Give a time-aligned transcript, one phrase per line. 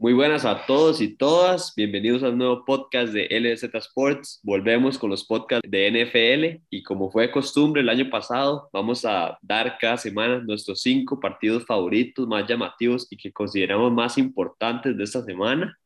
[0.00, 1.74] Muy buenas a todos y todas.
[1.74, 4.38] Bienvenidos al nuevo podcast de LZ Sports.
[4.44, 9.36] Volvemos con los podcasts de NFL y como fue costumbre el año pasado, vamos a
[9.42, 15.02] dar cada semana nuestros cinco partidos favoritos más llamativos y que consideramos más importantes de
[15.02, 15.76] esta semana.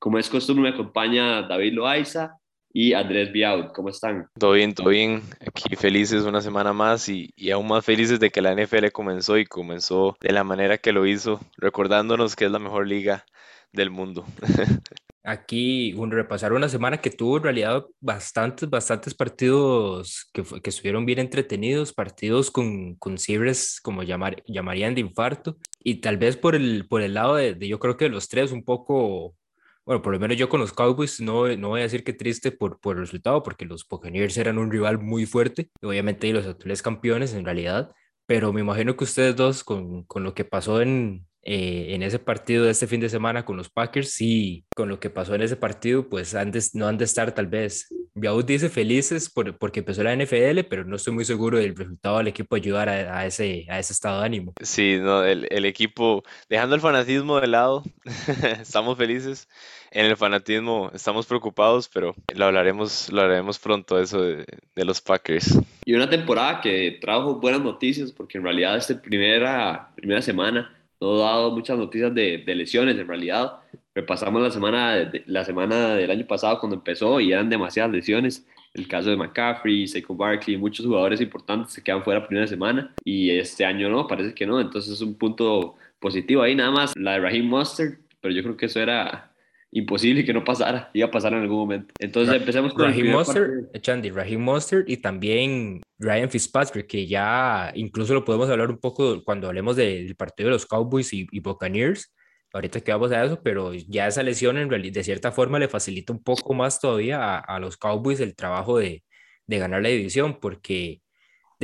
[0.00, 2.40] Como es costumbre, me acompaña David Loaiza
[2.72, 3.66] y Andrés Biaud.
[3.72, 4.26] ¿Cómo están?
[4.36, 5.22] Todo bien, todo bien.
[5.46, 9.38] Aquí felices una semana más y, y, aún más felices de que la NFL comenzó
[9.38, 13.24] y comenzó de la manera que lo hizo, recordándonos que es la mejor liga
[13.72, 14.24] del mundo.
[15.22, 21.04] Aquí, un repasar una semana que tuvo en realidad bastantes, bastantes partidos que, que estuvieron
[21.04, 26.54] bien entretenidos, partidos con, con cierres como llamar, llamarían de infarto, y tal vez por
[26.54, 29.36] el, por el lado de, yo creo que los tres un poco,
[29.84, 32.50] bueno, por lo menos yo con los Cowboys no, no voy a decir que triste
[32.50, 36.46] por, por el resultado, porque los Buccaneers eran un rival muy fuerte, y obviamente los
[36.46, 37.92] actuales campeones en realidad,
[38.24, 42.18] pero me imagino que ustedes dos con, con lo que pasó en, eh, en ese
[42.18, 45.42] partido de este fin de semana con los Packers, sí, con lo que pasó en
[45.42, 47.88] ese partido, pues antes no han de estar tal vez.
[48.14, 52.18] Biaud dice felices por, porque empezó la NFL, pero no estoy muy seguro del resultado
[52.18, 54.52] del equipo ayudar a, ese, a ese estado de ánimo.
[54.62, 57.84] Sí, no, el, el equipo, dejando el fanatismo de lado,
[58.60, 59.48] estamos felices.
[59.92, 65.00] En el fanatismo estamos preocupados, pero lo hablaremos, lo hablaremos pronto eso de, de los
[65.00, 65.58] Packers.
[65.84, 71.16] Y una temporada que trajo buenas noticias, porque en realidad esta primera, primera semana no
[71.16, 73.60] he dado muchas noticias de, de, lesiones en realidad.
[73.94, 78.46] Repasamos la semana, de, la semana del año pasado cuando empezó y eran demasiadas lesiones.
[78.74, 82.94] El caso de McCaffrey, Saquon Barkley, muchos jugadores importantes se quedan fuera la primera semana
[83.04, 84.60] y este año no, parece que no.
[84.60, 86.96] Entonces es un punto positivo ahí nada más.
[86.96, 89.29] La de Raheem Mustard, pero yo creo que eso era
[89.72, 91.94] imposible que no pasara, iba a pasar en algún momento.
[91.98, 98.14] Entonces empecemos con Raheem Mostert, Chandy, Raheem Mostert y también Ryan Fitzpatrick, que ya incluso
[98.14, 102.12] lo podemos hablar un poco cuando hablemos del partido de los Cowboys y, y Buccaneers,
[102.52, 105.68] ahorita que vamos a eso, pero ya esa lesión en realidad de cierta forma le
[105.68, 109.04] facilita un poco más todavía a, a los Cowboys el trabajo de,
[109.46, 111.00] de ganar la división, porque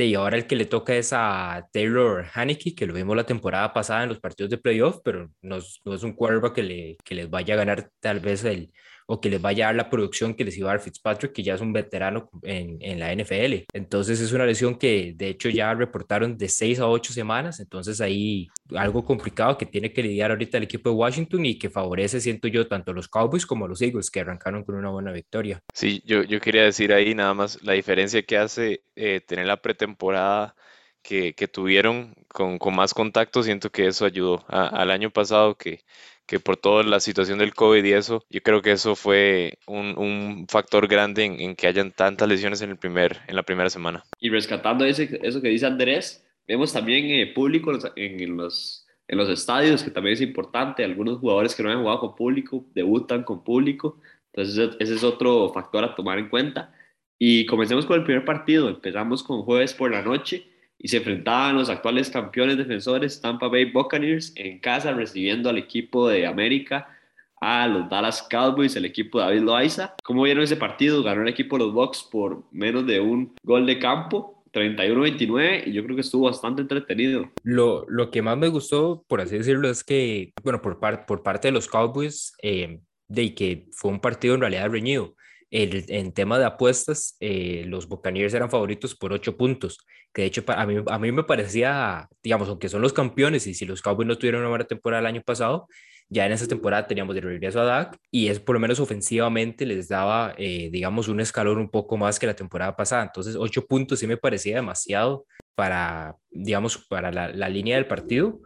[0.05, 3.73] y ahora el que le toca es a Taylor Haneke, que lo vimos la temporada
[3.73, 7.29] pasada en los partidos de playoff, pero no, es un quarterback que, le, que les
[7.29, 8.71] vaya a ganar tal vez el,
[9.07, 11.41] o que les vaya a dar la producción que les iba a dar Fitzpatrick, que
[11.41, 13.65] ya es un veterano en, en, la NFL.
[13.73, 18.01] Entonces es una lesión que de hecho ya reportaron de seis a ocho semanas, entonces
[18.01, 22.19] ahí algo complicado que tiene que lidiar ahorita el equipo de Washington y que favorece,
[22.19, 25.13] siento yo, tanto a los Cowboys como a los Eagles, que arrancaron con una buena
[25.13, 25.63] victoria.
[25.73, 29.61] Sí, yo, yo quería decir ahí nada más la diferencia que hace eh, tener la
[29.61, 30.55] pretemporada
[31.01, 35.85] que, que, tuvieron con, con, más contacto, siento que eso ayudó al año pasado que
[36.27, 39.97] que por toda la situación del COVID y eso, yo creo que eso fue un,
[39.97, 43.69] un factor grande en, en, que hayan tantas lesiones en, el primer, en la primera
[43.69, 44.03] semana.
[44.19, 49.29] Y rescatando ese, eso que dice Andrés, vemos también eh, público en los, en los
[49.29, 53.43] estadios, que también es importante, algunos jugadores que no han jugado con público, debutan con
[53.43, 53.99] público,
[54.33, 56.73] entonces ese es otro factor a tomar en cuenta.
[57.17, 60.47] Y comencemos con el primer partido, empezamos con jueves por la noche,
[60.79, 66.07] y se enfrentaban los actuales campeones defensores Tampa Bay Buccaneers en casa recibiendo al equipo
[66.07, 66.87] de América
[67.39, 69.95] a los Dallas Cowboys, el equipo de David Loaiza.
[70.03, 71.03] ¿Cómo vieron ese partido?
[71.03, 74.33] Ganó el equipo de los Bucks por menos de un gol de campo.
[74.53, 77.29] 31-29 y yo creo que estuvo bastante entretenido.
[77.43, 81.49] Lo, lo que más me gustó, por así decirlo, es que, bueno, por, por parte
[81.49, 85.15] de los Cowboys, eh, de que fue un partido en realidad reñido.
[85.49, 89.77] El, en tema de apuestas, eh, los Buccaneers eran favoritos por ocho puntos,
[90.13, 93.53] que de hecho a mí, a mí me parecía, digamos, aunque son los campeones y
[93.53, 95.67] si los Cowboys no tuvieron una buena temporada el año pasado,
[96.09, 99.65] ya en esa temporada teníamos de regreso a Dak y es por lo menos ofensivamente
[99.65, 103.03] les daba, eh, digamos, un escalón un poco más que la temporada pasada.
[103.03, 105.25] Entonces, ocho puntos sí me parecía demasiado
[105.55, 108.39] para, digamos, para la, la línea del partido,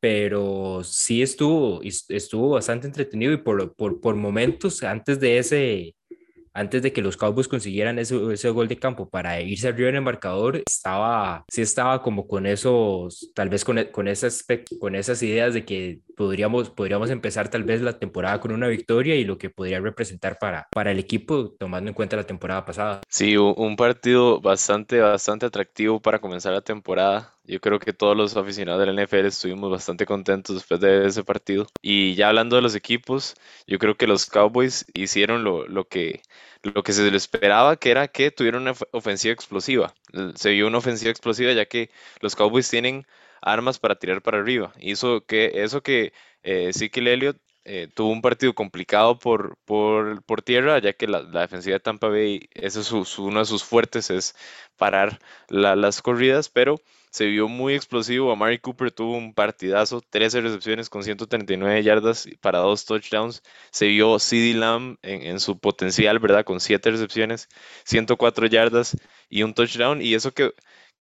[0.00, 5.94] pero sí estuvo, estuvo bastante entretenido y por, por, por momentos antes de ese
[6.58, 9.96] antes de que los Cowboys consiguieran ese, ese gol de campo para irse arriba en
[9.96, 14.44] el marcador, estaba, sí estaba como con esos, tal vez con, con, esas,
[14.80, 19.14] con esas ideas de que podríamos, podríamos empezar tal vez la temporada con una victoria
[19.14, 23.00] y lo que podría representar para, para el equipo, tomando en cuenta la temporada pasada.
[23.08, 27.34] Sí, un partido bastante, bastante atractivo para comenzar la temporada.
[27.44, 31.66] Yo creo que todos los aficionados del NFL estuvimos bastante contentos después de ese partido.
[31.80, 36.20] Y ya hablando de los equipos, yo creo que los Cowboys hicieron lo, lo que,
[36.62, 39.94] lo que se les esperaba, que era que tuvieran una ofensiva explosiva.
[40.34, 41.90] Se vio una ofensiva explosiva ya que
[42.20, 43.06] los Cowboys tienen
[43.40, 44.72] armas para tirar para arriba.
[44.78, 46.12] Hizo que eso que
[46.42, 47.38] eh, Ezekiel Elliott
[47.70, 52.08] eh, tuvo un partido complicado por, por, por tierra, ya que la, defensiva de Tampa
[52.08, 54.34] Bay, ese es uno de sus fuertes, es
[54.78, 55.18] parar
[55.48, 56.80] las corridas, pero
[57.10, 58.32] se vio muy explosivo.
[58.32, 63.42] Amari Cooper tuvo un partidazo, 13 recepciones con 139 yardas para dos touchdowns.
[63.70, 66.44] Se vio CD Lamb en, en, su potencial, ¿verdad?
[66.44, 67.48] Con 7 recepciones,
[67.84, 68.96] 104 yardas
[69.28, 70.00] y un touchdown.
[70.00, 70.54] Y eso que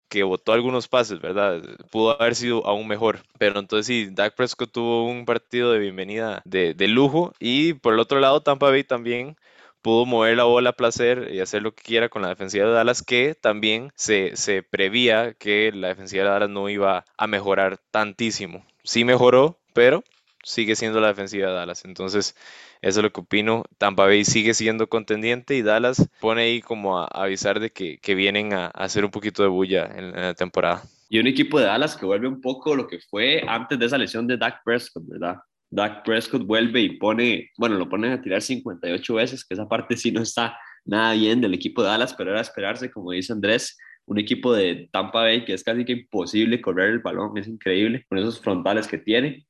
[0.09, 1.61] que votó algunos pases, ¿verdad?
[1.91, 3.19] Pudo haber sido aún mejor.
[3.37, 7.33] Pero entonces sí, Dak Prescott tuvo un partido de bienvenida de, de, lujo.
[7.39, 9.35] Y por el otro lado, Tampa Bay también
[9.81, 12.73] pudo mover la bola a placer y hacer lo que quiera con la defensiva de
[12.73, 17.77] Dallas, que también se, se prevía que la defensiva de Dallas no iba a mejorar
[17.91, 18.65] tantísimo.
[18.83, 20.03] Sí mejoró, pero
[20.45, 21.83] sigue siendo la defensiva de Dallas.
[21.85, 22.35] Entonces,
[22.81, 23.63] eso es lo que opino.
[23.77, 28.15] Tampa Bay sigue siendo contendiente y Dallas pone ahí como a, avisar de que, que
[28.15, 30.83] vienen a, hacer un poquito de bulla en, en, la temporada.
[31.09, 33.97] Y un equipo de Dallas que vuelve un poco lo que fue antes de esa
[33.97, 35.37] lesión de Dak Prescott, ¿verdad?
[35.69, 39.97] Dak Prescott vuelve y pone, bueno, lo ponen a tirar 58 veces, que esa parte
[39.97, 43.77] sí no está nada bien del equipo de Dallas, pero era esperarse, como dice Andrés,
[44.05, 48.05] un equipo de Tampa Bay que es casi que imposible correr el balón, es increíble
[48.07, 49.47] con esos frontales que tiene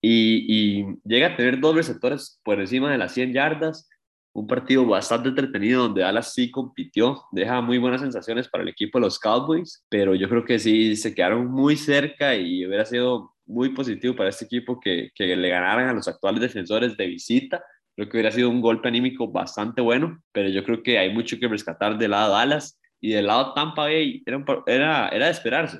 [0.00, 3.88] y, llega a tener dos receptores por encima de las 100 yardas.
[4.32, 8.98] Un partido bastante entretenido donde Dallas sí compitió, deja muy buenas sensaciones para el equipo
[8.98, 13.34] de los Cowboys, pero yo creo que sí se quedaron muy cerca y hubiera sido
[13.46, 17.64] muy positivo para este equipo que, que le ganaran a los actuales defensores de visita.
[17.96, 21.38] Creo que hubiera sido un golpe anímico bastante bueno, pero yo creo que hay mucho
[21.40, 25.30] que rescatar del lado de Dallas y del lado Tampa Bay era, era, era de
[25.30, 25.78] esperarse.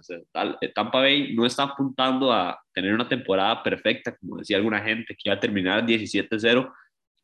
[0.60, 5.14] Eh, Tampa Bay no está apuntando a tener una temporada perfecta, como decía alguna gente,
[5.14, 6.72] que iba a terminar 17-0.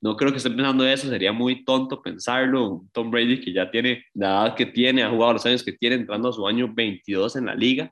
[0.00, 2.84] No creo que esté pensando eso, sería muy tonto pensarlo.
[2.92, 5.96] Tom Brady, que ya tiene la edad que tiene, ha jugado los años que tiene,
[5.96, 7.90] entrando a su año 22 en la liga.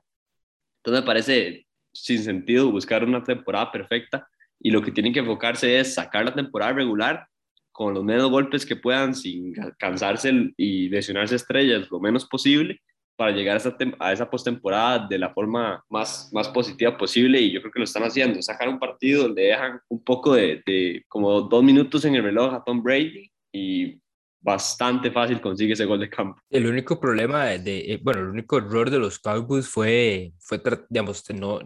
[0.77, 4.27] Entonces me parece sin sentido buscar una temporada perfecta
[4.59, 7.27] y lo que tienen que enfocarse es sacar la temporada regular
[7.73, 12.79] con los menos golpes que puedan sin cansarse y lesionarse estrellas lo menos posible
[13.15, 17.51] para llegar a esa, a esa postemporada de la forma más, más positiva posible y
[17.51, 18.41] yo creo que lo están haciendo.
[18.41, 22.53] Sacar un partido, le dejan un poco de, de como dos minutos en el reloj
[22.53, 23.99] a Tom Brady y
[24.43, 26.41] bastante fácil consigue ese gol de campo.
[26.49, 31.23] El único problema de, eh, bueno, el único error de los Cowboys fue, fue digamos,
[31.33, 31.59] no,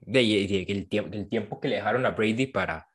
[0.00, 2.87] de, de, el, tiempo, del tiempo que le dejaron a Brady para,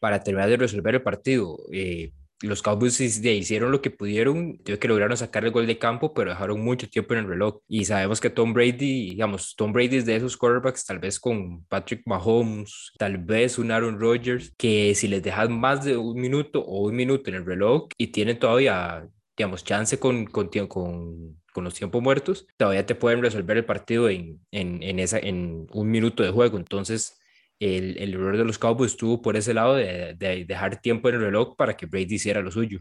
[0.00, 1.58] para terminar de resolver el partido.
[1.72, 2.12] Eh,
[2.42, 6.60] los Cowboys hicieron lo que pudieron, que lograron sacar el gol de campo, pero dejaron
[6.62, 7.58] mucho tiempo en el reloj.
[7.68, 11.64] Y sabemos que Tom Brady, digamos, Tom Brady es de esos quarterbacks, tal vez con
[11.66, 16.60] Patrick Mahomes, tal vez un Aaron Rodgers, que si les dejas más de un minuto
[16.62, 19.06] o un minuto en el reloj y tienen todavía,
[19.36, 24.08] digamos, chance con, con, con con los tiempos muertos, todavía te pueden resolver el partido
[24.08, 26.56] en, en, en, esa, en un minuto de juego.
[26.58, 27.19] Entonces,
[27.60, 31.16] el, el, error de los Cowboys estuvo por ese lado de, de, dejar tiempo en
[31.16, 32.80] el reloj para que Brady hiciera lo suyo.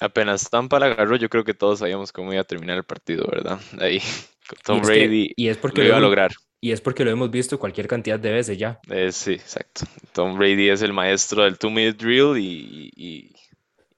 [0.00, 3.26] Apenas Tampa la agarró, yo creo que todos sabíamos cómo iba a terminar el partido,
[3.30, 3.58] ¿verdad?
[3.78, 4.00] Ahí,
[4.64, 6.32] Tom Brady y es porque lo iba a lograr.
[6.62, 8.78] Y es porque lo hemos visto cualquier cantidad de veces ya.
[8.90, 9.86] Eh, sí, exacto.
[10.12, 13.32] Tom Brady es el maestro del two-minute drill y, y,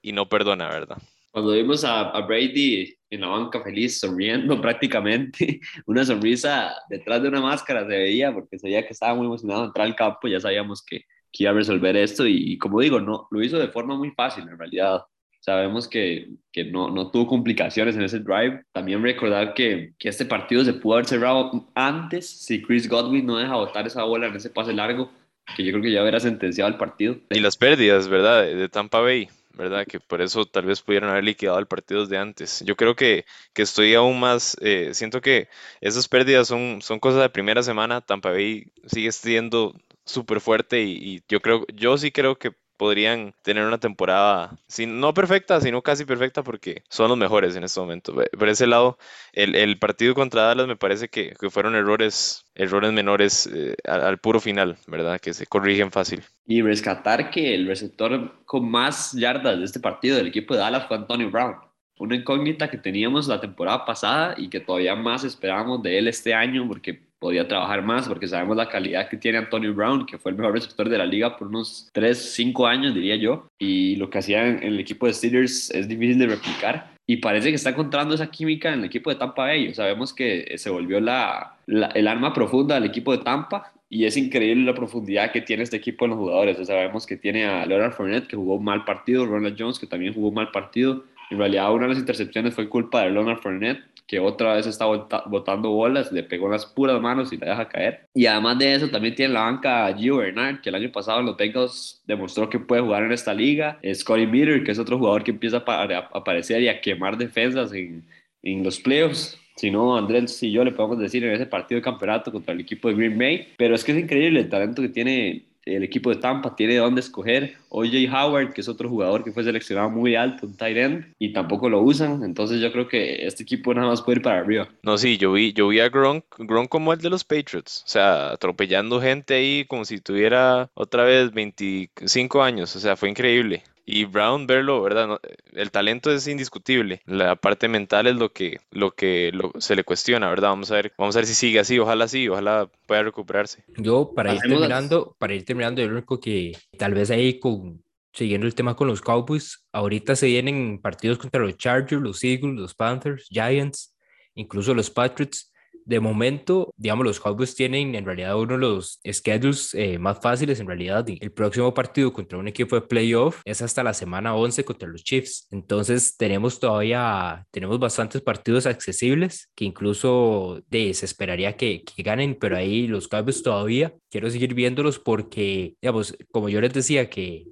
[0.01, 0.97] y, no perdona, ¿verdad?
[1.31, 7.29] Cuando vimos a, a Brady en la banca feliz, sonriendo prácticamente, una sonrisa detrás de
[7.29, 10.27] una máscara se veía porque se veía que estaba muy emocionado de entrar al campo,
[10.27, 13.67] ya sabíamos que, que iba a resolver esto y, como digo, no, lo hizo de
[13.67, 15.01] forma muy fácil en realidad.
[15.39, 18.63] Sabemos que, que no, no, tuvo complicaciones en ese drive.
[18.71, 23.37] También recordar que, que, este partido se pudo haber cerrado antes si Chris Godwin no
[23.37, 25.11] deja botar esa bola en ese pase largo,
[25.57, 27.17] que yo creo que ya hubiera sentenciado el partido.
[27.31, 28.43] Y las pérdidas, ¿verdad?
[28.43, 29.27] De Tampa Bay.
[29.53, 29.85] ¿Verdad?
[29.87, 32.63] Que por eso tal vez pudieron haber liquidado el partido de antes.
[32.65, 35.49] Yo creo que, que estoy aún más, eh, siento que
[35.81, 39.73] esas pérdidas son, son cosas de primera semana, Tampa Bay sigue siendo
[40.05, 45.13] súper fuerte y, yo creo, yo sí creo que podrían tener una temporada, si no
[45.13, 48.13] perfecta, sino casi perfecta, porque son los mejores en este momento.
[48.37, 48.97] Por ese lado,
[49.31, 54.01] el, el partido contra Dallas me parece que, que fueron errores, errores menores eh, al,
[54.01, 55.17] al, puro final, ¿verdad?
[55.21, 56.23] Que se corrigen fácil.
[56.45, 60.85] Y rescatar que el receptor con más yardas de este partido del equipo de Dallas
[60.85, 61.55] fue Antonio Brown.
[61.99, 66.33] Una incógnita que teníamos la temporada pasada y que todavía más esperábamos de él este
[66.33, 70.31] año, porque podía trabajar más porque sabemos la calidad que tiene Antonio Brown, que fue
[70.31, 73.47] el mejor receptor de la liga por unos 3, 5 años, diría yo.
[73.57, 76.91] Y lo que hacía en el equipo de Steelers es difícil de replicar.
[77.07, 79.73] Y parece que está encontrando esa química en el equipo de Tampa Bay.
[79.73, 84.17] Sabemos que se volvió la, la, el arma profunda del equipo de Tampa y es
[84.17, 86.67] increíble la profundidad que tiene este equipo en los jugadores.
[86.67, 90.13] sabemos que tiene a Leonard Fournette, que jugó un mal partido, Ronald Jones, que también
[90.13, 93.81] jugó un mal partido, En realidad, una de las intercepciones fue culpa de Leonard Fournette,
[94.07, 97.69] que otra vez está botando bolas, le pegó en las puras manos y la deja
[97.69, 98.07] caer.
[98.13, 101.27] Y además de eso, también tiene la banca Gio Bernard, que el año pasado en
[101.27, 103.79] los Bengals demostró que puede jugar en esta liga.
[103.93, 108.03] Scotty Meter, que es otro jugador que empieza a aparecer y a quemar defensas en,
[108.41, 109.39] en los playoffs.
[109.55, 112.59] Si no, Andrés y yo le podemos decir en ese partido de campeonato contra el
[112.59, 113.47] equipo de Green Bay.
[113.57, 116.79] Pero es que es increíble el talento que tiene el equipo de Tampa tiene de
[116.79, 117.55] dónde escoger.
[117.69, 121.33] OJ Howard, que es otro jugador que fue seleccionado muy alto, un tight end, y
[121.33, 122.23] tampoco lo usan.
[122.23, 124.67] Entonces yo creo que este equipo nada más puede ir para arriba.
[124.83, 127.83] No, sí, yo vi, yo vi a Gronk, Gronk como el de los Patriots.
[127.85, 132.75] O sea, atropellando gente ahí como si tuviera otra vez 25 años.
[132.75, 133.63] O sea, fue increíble.
[133.85, 135.19] Y Brown, verlo, ¿verdad?
[135.51, 137.01] el talento es indiscutible.
[137.05, 140.49] La parte mental es lo que, lo que se le cuestiona, ¿verdad?
[140.49, 143.63] Vamos a ver, vamos a ver si sigue así, ojalá sí, ojalá pueda recuperarse.
[143.77, 148.47] Yo, para ir terminando, para ir terminando, yo único que tal vez ahí con, siguiendo
[148.47, 152.73] el tema con los Cowboys, ahorita se vienen partidos contra los Chargers, los Eagles, los
[152.73, 153.93] Panthers, Giants,
[154.35, 155.52] incluso los Patriots
[155.85, 160.59] de momento, digamos, los Cowboys tienen en realidad uno de los schedules eh, más fáciles
[160.59, 161.05] en realidad.
[161.07, 165.03] El próximo partido contra un equipo de playoff es hasta la semana 11 contra los
[165.03, 165.47] Chiefs.
[165.51, 172.35] Entonces tenemos todavía, tenemos bastantes partidos accesibles que incluso de, se esperaría que, que ganen,
[172.39, 177.47] pero ahí los Cowboys todavía quiero seguir viéndolos porque, digamos, como yo les decía que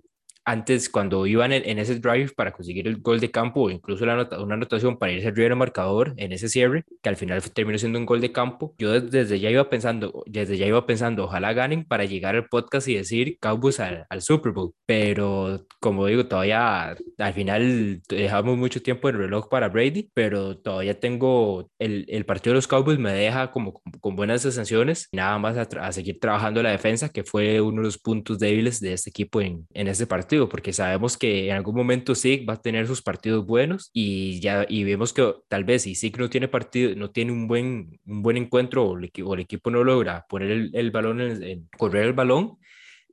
[0.52, 4.28] antes cuando iban en, ese drive para conseguir el gol de campo o incluso la
[4.40, 7.98] una anotación para irse arriba del marcador en ese cierre, que al final terminó siendo
[7.98, 11.86] un gol de campo, yo desde ya iba pensando, desde ya iba pensando, ojalá ganen
[11.86, 16.98] para llegar al podcast y decir Cowboys al, al Super Bowl, pero como digo, todavía
[17.18, 22.26] al final dejamos mucho tiempo en el reloj para Brady, pero todavía tengo el, el
[22.26, 26.20] partido de los Cowboys me deja como con, buenas sensaciones, nada más a, a, seguir
[26.20, 29.88] trabajando la defensa, que fue uno de los puntos débiles de este equipo en, en
[29.88, 33.90] este partido porque sabemos que en algún momento SIG va a tener sus partidos buenos
[33.94, 37.48] y ya y vemos que tal vez si SIG no tiene partido, no tiene un
[37.48, 41.22] buen, un buen encuentro o el, o el equipo no logra poner el, el balón,
[41.22, 42.58] en, correr el balón,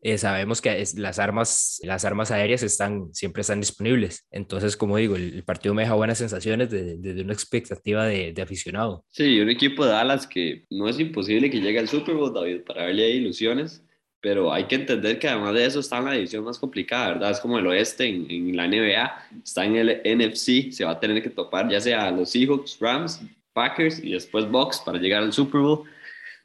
[0.03, 4.27] eh, sabemos que es, las, armas, las armas aéreas están, siempre están disponibles.
[4.31, 8.43] Entonces, como digo, el, partido me deja buenas sensaciones desde de, una expectativa de, de,
[8.43, 9.05] aficionado.
[9.11, 12.63] Sí, un equipo de Dallas que no es imposible que llegue al Super Bowl, David,
[12.65, 13.83] para darle ilusiones
[14.29, 17.31] pero hay que entender que además de eso está en la división más complicada, ¿verdad?
[17.31, 21.01] Es como el oeste en, en, la NBA, está en el NFC, se va a
[21.01, 23.23] tener que topar ya sea los Seahawks, Rams,
[23.55, 25.85] Packers y después Bucks para llegar al Super Bowl.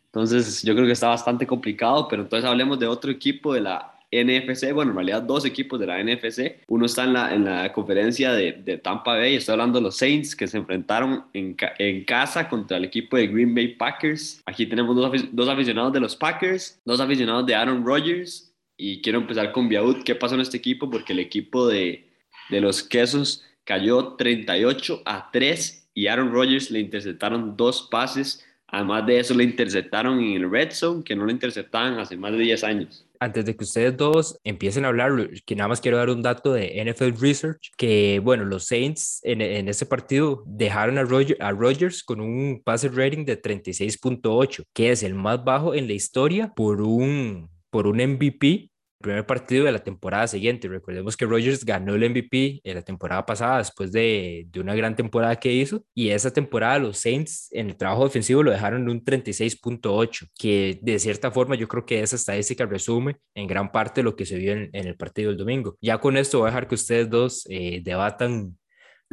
[0.05, 3.92] Entonces yo creo que está bastante complicado, pero entonces hablemos de otro equipo de la
[4.22, 6.63] NFC, bueno, en realidad dos equipos de la NFC.
[6.67, 9.98] Uno está en la, en la conferencia de, de Tampa Bay, estoy hablando de los
[9.98, 14.41] Saints que se enfrentaron en, en, casa contra el equipo de Green Bay Packers.
[14.46, 18.53] Aquí tenemos dos, dos aficionados de los Packers, dos aficionados de Aaron Rodgers.
[18.77, 20.03] Y quiero empezar con Biaud.
[20.03, 20.89] ¿Qué pasó en este equipo?
[20.89, 22.10] Porque el equipo de,
[22.50, 28.46] de los Quesos cayó 38 a 3 y Aaron Rodgers le interceptaron dos pases.
[28.67, 32.32] Además de eso, le interceptaron en el Red Zone, que no lo interceptaban hace más
[32.32, 35.11] de 10 años antes de que ustedes dos empiecen a hablar,
[35.45, 39.41] que nada más quiero dar un dato de NFL Research, que bueno, los Saints en,
[39.41, 45.03] ese partido dejaron a, Roger, a Rodgers con un passer rating de 36.8, que es
[45.03, 48.72] el más bajo en la historia por un, por un MVP
[49.03, 50.67] primer partido de la temporada siguiente.
[50.67, 54.95] Recordemos que Rodgers ganó el MVP en la temporada pasada después de, de, una gran
[54.95, 58.89] temporada que hizo y esa temporada los Saints en el trabajo defensivo lo dejaron en
[58.89, 64.01] un 36.8, que de cierta forma yo creo que esa estadística resume en gran parte
[64.01, 65.77] lo que se vio en, en el partido del domingo.
[65.81, 68.57] Ya con esto voy a dejar que ustedes dos eh, debatan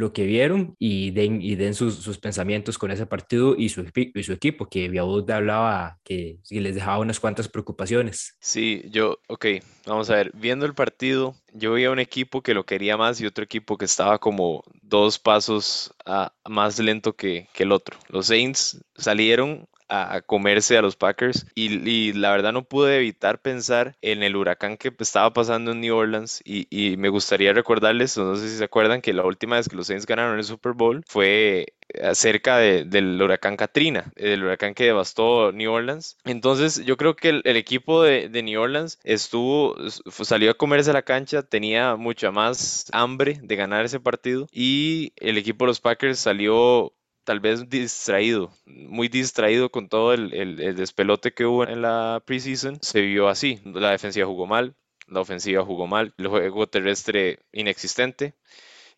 [0.01, 3.85] lo que vieron y den, y den sus, sus pensamientos con ese partido y su,
[3.95, 8.37] y su equipo, que Viabud hablaba que, que, les dejaba unas cuantas preocupaciones.
[8.41, 9.47] Sí, yo, ok,
[9.87, 13.27] vamos a ver, viendo el partido, yo veía un equipo que lo quería más y
[13.27, 17.99] otro equipo que estaba como dos pasos a, más lento que, que el otro.
[18.09, 23.97] Los Saints salieron a, comerse a los Packers y, la verdad no pude evitar pensar
[24.01, 28.49] en el huracán que estaba pasando en New Orleans y, me gustaría recordarles, no sé
[28.49, 31.75] si se acuerdan, que la última vez que los Saints ganaron el Super Bowl fue
[32.03, 36.17] acerca del huracán Katrina, el huracán que devastó New Orleans.
[36.25, 39.77] Entonces yo creo que el, equipo de, de, New Orleans estuvo,
[40.11, 45.39] salió a comerse la cancha, tenía mucha más hambre de ganar ese partido y el
[45.39, 46.93] equipo de los Packers salió
[47.31, 52.81] tal vez distraído, muy distraído con todo el, el, despelote que hubo en la preseason,
[52.83, 53.61] se vio así.
[53.65, 54.75] La defensiva jugó mal,
[55.07, 58.35] la ofensiva jugó mal, el juego terrestre inexistente.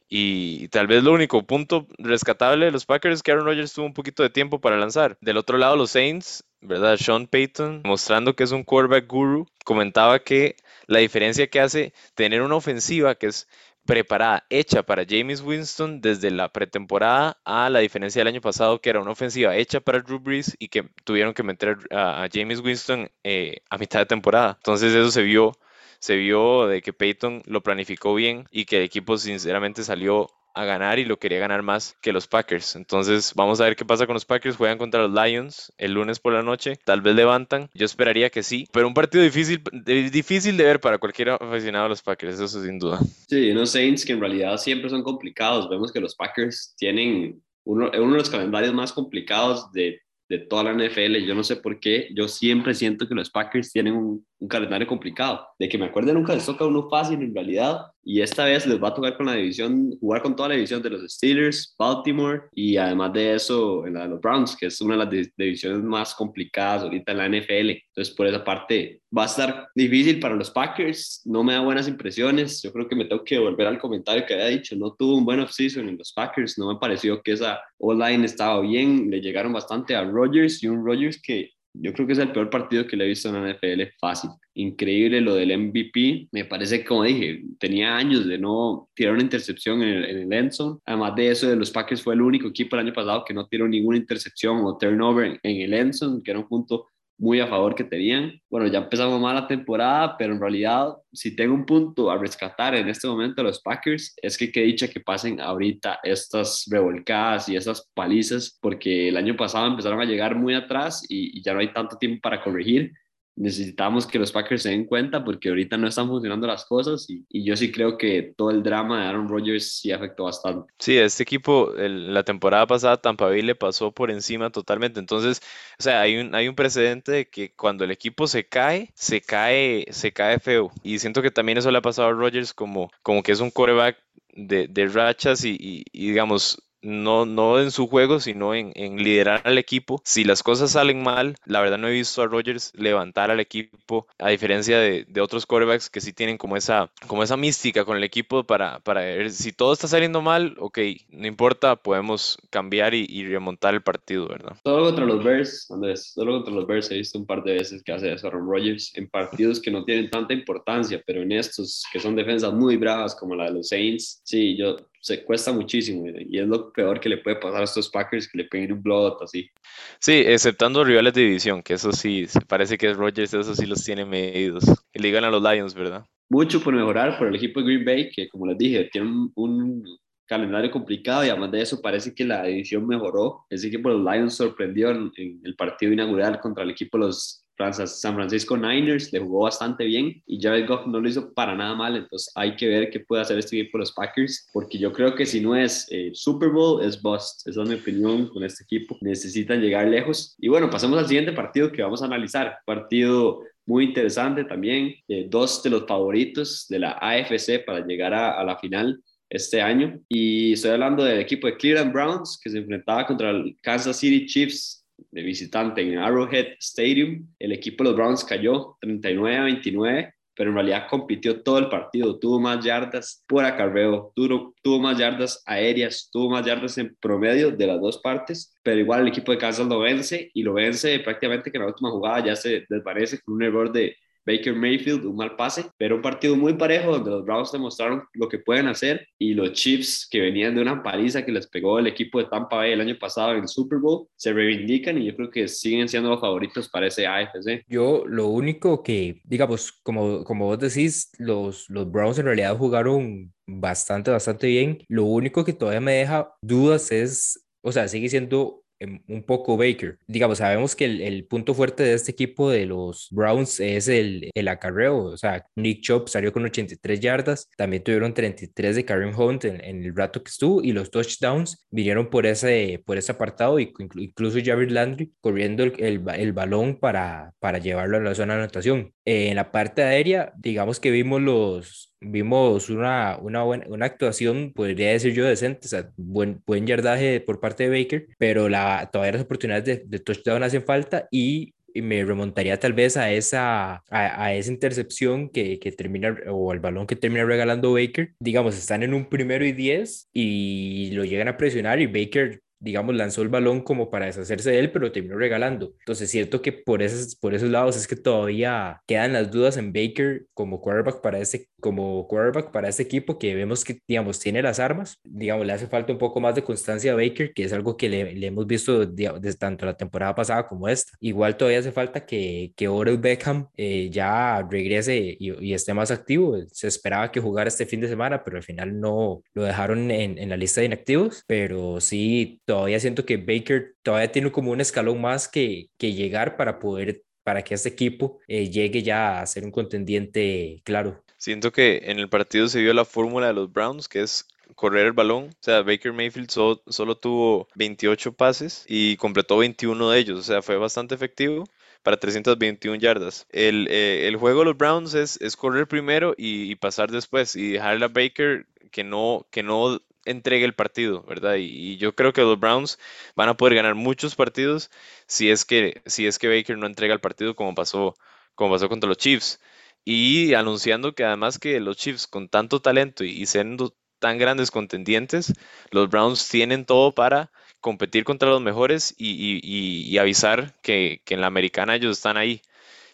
[0.09, 3.85] Y tal vez lo único punto rescatable de los Packers es que Aaron Rodgers tuvo
[3.85, 5.19] un poquito de tiempo para lanzar.
[5.21, 6.97] Del otro lado, los Saints, ¿verdad?
[6.97, 12.41] Sean Payton, mostrando que es un quarterback guru, comentaba que la diferencia que hace tener
[12.41, 13.47] una ofensiva que es
[13.85, 18.91] preparada, hecha para James Winston desde la pretemporada a la diferencia del año pasado, que
[18.91, 23.11] era una ofensiva hecha para Drew Brees y que tuvieron que meter a, James Winston
[23.25, 24.55] eh, a mitad de temporada.
[24.59, 25.53] Entonces eso se vio,
[25.99, 30.65] se vio de que Peyton lo planificó bien y que el equipo sinceramente salió a
[30.65, 32.77] ganar y lo quería ganar más que los Packers.
[32.77, 34.57] Entonces vamos a ver qué pasa con los Packers.
[34.57, 36.79] Juegan contra los Lions el lunes por la noche.
[36.85, 37.71] Tal vez levantan.
[37.75, 38.67] Yo esperaría que sí.
[38.73, 42.79] Pero un partido difícil, difícil de ver para cualquier aficionado a los Packers, eso sin
[42.79, 43.01] duda.
[43.29, 45.69] Sí, unos Saints que en realidad siempre son complicados.
[45.69, 50.01] Vemos que los Packers tienen uno, uno de los calendarios más complicados de
[50.33, 51.27] de toda la NFL.
[51.27, 54.89] Yo no sé por qué, yo siempre siento que los Packers tienen un, un calendario
[54.89, 55.47] complicado.
[55.59, 57.87] De que me acuerdo nunca les toca uno fácil en realidad.
[58.05, 60.83] Y esta vez les va a tocar con la división, jugar con toda la división
[60.83, 64.81] de los Steelers, Baltimore y además de eso en la de los Browns, que es
[64.81, 67.71] una de las divisiones más complicadas ahorita en la NFL.
[67.71, 71.23] Entonces por esa parte va a estar difícil para los Packers.
[71.25, 72.61] No me da buenas impresiones.
[72.61, 74.75] Yo creo que me tengo que volver al comentario que había dicho.
[74.75, 76.59] No tuvo un buen offseason en los Packers.
[76.59, 79.09] No me pareció que esa online estaba bien.
[79.09, 82.51] Le llegaron bastante a Rodgers y un Rodgers que yo creo que es el peor
[82.51, 84.31] partido que le he visto en la NFL, fácil.
[84.55, 86.29] Increíble lo del MVP.
[86.31, 90.51] Me parece como dije, tenía años de no tirar una intercepción en el, en el
[90.85, 93.47] Además de eso, de los Packers fue el único equipo el año pasado que no
[93.47, 96.89] tiró ninguna intercepción o turnover en, el zone, que era un punto
[97.23, 98.33] muy a favor que tenían.
[98.51, 102.75] Bueno, ya empezamos mal la temporada, pero en realidad, si tengo un punto a rescatar
[102.75, 107.55] en este momento los Packers, es que qué dicha que pasen ahorita estas revolcadas y
[107.55, 111.73] estas palizas, porque el año pasado empezaron a llegar muy atrás y ya no hay
[111.73, 112.93] tanto tiempo para corregir
[113.37, 117.25] necesitamos que los Packers se den cuenta porque ahorita no están funcionando las cosas y,
[117.45, 120.73] yo sí creo que todo el drama de Aaron Rodgers sí afectó bastante.
[120.79, 125.41] Sí, este equipo la temporada pasada Tampa Bay le pasó por encima totalmente, entonces,
[125.79, 129.21] o sea, hay un, hay un precedente de que cuando el equipo se cae, se
[129.21, 132.91] cae, se cae feo y siento que también eso le ha pasado a Rodgers como,
[133.03, 133.97] como que es un coreback
[134.35, 139.59] de, de rachas y, y digamos, no, no en su juego, sino en, liderar al
[139.59, 140.01] equipo.
[140.05, 144.07] Si las cosas salen mal, la verdad no he visto a Rodgers levantar al equipo,
[144.19, 148.03] a diferencia de, otros quarterbacks que sí tienen como esa, como esa mística con el
[148.03, 150.79] equipo para, para ver si todo está saliendo mal, ok,
[151.11, 154.57] no importa, podemos cambiar y, remontar el partido, ¿verdad?
[154.65, 157.83] Solo contra los Bears, Andrés, solo contra los Bears he visto un par de veces
[157.83, 161.85] que hace eso Aaron Rodgers en partidos que no tienen tanta importancia, pero en estos
[161.93, 166.07] que son defensas muy bravas como la de los Saints, sí, yo se cuesta muchísimo
[166.17, 168.83] y es lo peor que le puede pasar a estos Packers que le peguen un
[168.83, 169.51] blowout así.
[169.99, 174.05] Sí, exceptando rivales de división, que eso sí, parece que Rodgers, eso sí los tiene
[174.05, 174.65] medidos.
[174.95, 176.07] Y le digan a los Lions, ¿verdad?
[176.31, 179.85] Mucho por mejorar por el equipo de Green Bay, que como les dije, tiene un,
[180.25, 183.45] calendario complicado y además de eso parece que la división mejoró.
[183.51, 187.07] El equipo de los Lions sorprendió en, en el partido inaugural contra el equipo de
[187.07, 191.55] los San Francisco Niners le jugó bastante bien y Jared Goff no lo hizo para
[191.55, 194.93] nada mal, entonces hay que ver qué puede hacer este equipo los Packers, porque yo
[194.93, 198.43] creo que si no es eh, Super Bowl, es bust, esa es mi opinión con
[198.43, 200.35] este equipo, necesitan llegar lejos.
[200.39, 205.27] Y bueno, pasemos al siguiente partido que vamos a analizar, partido muy interesante también, eh,
[205.29, 210.01] dos de los favoritos de la AFC para llegar a, a la final este año.
[210.09, 214.27] Y estoy hablando del equipo de Cleveland Browns, que se enfrentaba contra el Kansas City
[214.27, 214.82] Chiefs
[215.13, 217.29] de visitante en Arrowhead Stadium.
[217.39, 221.69] El equipo de los Browns cayó 39 a 29, pero en realidad compitió todo el
[221.69, 222.19] partido.
[222.19, 227.51] Tuvo más yardas por acarreo, tuvo, tuvo más yardas aéreas, tuvo más yardas en promedio
[227.51, 230.99] de las dos partes, pero igual el equipo de Kansas lo vence y lo vence
[231.01, 233.97] prácticamente que en la última jugada ya se desvanece con un error de
[234.27, 238.29] Baker Mayfield, un mal pase, pero un partido muy parejo donde los Browns demostraron lo
[238.29, 241.87] que pueden hacer y los Chiefs que venían de una paliza que les pegó el
[241.87, 245.17] equipo de Tampa Bay el año pasado en el Super Bowl se reivindican y yo
[245.17, 247.65] creo que siguen siendo los favoritos para ese AFC.
[247.69, 253.33] Yo lo único que, digamos, como, como vos decís, los, los Browns en realidad jugaron
[253.47, 254.79] bastante, bastante bien.
[254.89, 258.62] Lo único que todavía me deja dudas es, o sea, sigue siendo
[259.07, 259.99] un poco Baker.
[260.07, 264.49] Digamos, sabemos que el, punto fuerte de este equipo de los Browns es el, el
[264.49, 265.05] acarreo.
[265.05, 269.85] O sea, Nick Chop salió con 83 yardas, también tuvieron 33 de Kareem Hunt en,
[269.85, 274.39] el rato que estuvo y los touchdowns vinieron por ese, por ese apartado, y incluso
[274.45, 278.93] Javier Landry corriendo el, el, balón para, para llevarlo a la zona de anotación.
[279.05, 284.91] en la parte aérea, digamos que vimos los, vimos una, una, buena, una actuación, podría
[284.91, 289.13] decir yo, decente, o sea, buen, buen yardaje por parte de Baker, pero la, todavía
[289.13, 294.35] las oportunidades de, de touchdown hacen falta y me remontaría tal vez a esa, a,
[294.35, 298.13] esa intercepción que, que, termina, o al balón que termina regalando Baker.
[298.19, 302.95] Digamos, están en un primero y diez y lo llegan a presionar y Baker digamos,
[302.95, 305.75] lanzó el balón como para deshacerse de él, pero terminó regalando.
[305.81, 309.73] Entonces, cierto que por esos, por esos lados es que todavía quedan las dudas en
[309.73, 314.43] Baker como quarterback para este, como quarterback para este equipo que vemos que, digamos, tiene
[314.43, 315.01] las armas.
[315.05, 317.89] Digamos, le hace falta un poco más de constancia a Baker, que es algo que
[317.89, 320.93] le, le hemos visto desde tanto la temporada pasada como esta.
[321.01, 325.91] Igual todavía hace falta que, que Odell Beckham eh, ya regrese y, y, esté más
[325.91, 326.37] activo.
[326.53, 330.19] Se esperaba que jugara este fin de semana, pero al final no lo dejaron en,
[330.19, 331.25] en la lista de inactivos.
[331.27, 336.37] Pero sí, todavía siento que Baker todavía tiene como un escalón más que, que llegar
[336.37, 341.03] para poder para que este equipo eh, llegue ya a ser un contendiente claro.
[341.17, 344.85] Siento que en el partido se vio la fórmula de los Browns, que es correr
[344.85, 345.31] el balón.
[345.31, 350.19] O sea, Baker Mayfield solo tuvo 28 pases y completó 21 de ellos.
[350.19, 351.45] O sea, fue bastante efectivo
[351.83, 353.27] para 321 yardas.
[353.31, 357.35] El, eh, el juego de los Browns es, es correr primero y, y, pasar después
[357.35, 361.37] y dejarle a Baker que no, que no entregue el partido, ¿verdad?
[361.39, 362.79] Y, yo creo que los Browns
[363.15, 364.71] van a poder ganar muchos partidos
[365.07, 367.95] si es que, si es que Baker no entrega el partido como pasó,
[368.35, 369.41] como pasó contra los Chiefs.
[369.85, 375.33] Y anunciando que además que los Chiefs con tanto talento y, siendo tan grandes contendientes,
[375.71, 381.29] los Browns tienen todo para competir contra los mejores y, avisar que, que en la
[381.29, 382.43] americana ellos están ahí.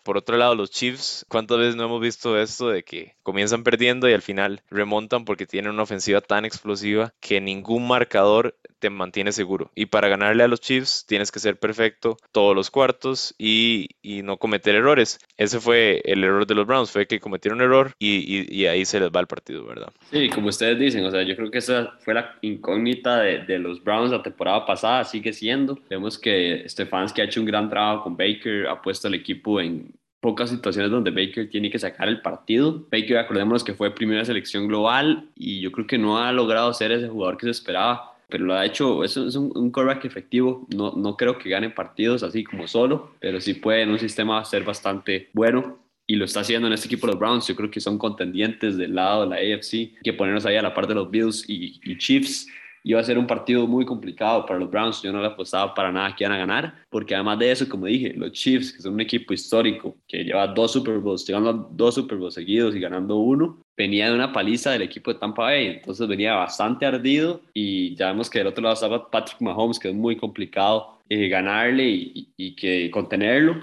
[0.03, 4.09] Por otro lado, los Chiefs, ¿cuántas veces no hemos visto esto de que comienzan perdiendo
[4.09, 9.33] y al final remontan porque tienen una ofensiva tan explosiva que ningún marcador te mantiene
[9.33, 9.71] seguro?
[9.75, 13.89] Y para ganarle a los Chiefs tienes que ser perfecto todos los cuartos y,
[14.25, 15.19] no cometer errores.
[15.37, 18.99] Ese fue el error de los Browns, fue que cometieron un error y, ahí se
[18.99, 19.93] les va el partido, ¿verdad?
[20.11, 23.59] Sí, como ustedes dicen, o sea, yo creo que esa fue la incógnita de, de
[23.59, 25.79] los Browns la temporada pasada, sigue siendo.
[25.91, 29.93] Vemos que Stefanski ha hecho un gran trabajo con Baker, ha puesto al equipo en
[30.21, 32.87] pocas situaciones donde Baker tiene que sacar el partido.
[32.91, 36.93] Baker, acordémonos que fue primera selección global y yo creo que no ha logrado ser
[36.93, 40.93] ese jugador que se esperaba, pero lo ha hecho, es, es un, un efectivo, no,
[40.93, 44.65] no creo que gane partidos así como solo, pero sí puede en un sistema ser
[44.65, 47.47] bastante bueno y lo está haciendo en este equipo de los Browns.
[47.47, 50.75] Yo creo que son contendientes del lado de la AFC, que ponernos ahí a la
[50.75, 52.49] par de los Bills y Chiefs
[52.85, 55.03] iba a ser un partido muy complicado para los Browns.
[55.03, 57.87] Yo no le apostaba para nada que iban a ganar, porque además de eso, como
[57.87, 61.69] dije, los Chiefs, que son un equipo histórico, que lleva dos Super Bowls, llegando a
[61.71, 65.43] dos Super Bowls seguidos y ganando uno, venía de una paliza del equipo de Tampa
[65.43, 69.79] Bay, entonces venía bastante ardido y ya vemos que del otro lado estaba Patrick Mahomes,
[69.79, 73.57] que es muy complicado eh, ganarle y, y que contenerlo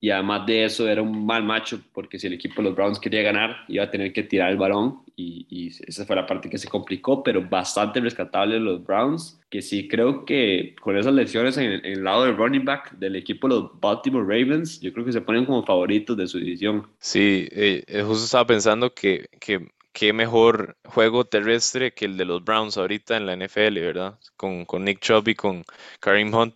[0.00, 2.98] y además de eso era un mal macho porque si el equipo de los Browns
[2.98, 6.48] quería ganar iba a tener que tirar el balón y, y, esa fue la parte
[6.48, 11.58] que se complicó, pero bastante rescatable los Browns, que sí creo que con esas lesiones
[11.58, 15.12] en, el lado del running back del equipo de los Baltimore Ravens, yo creo que
[15.12, 16.86] se ponen como favoritos de su división.
[16.98, 22.24] Sí, eh, eh, justo estaba pensando que, que qué mejor juego terrestre que el de
[22.24, 24.18] los Browns ahorita en la NFL, ¿verdad?
[24.36, 25.64] Con, con Nick Chubb y con
[26.00, 26.54] Kareem Hunt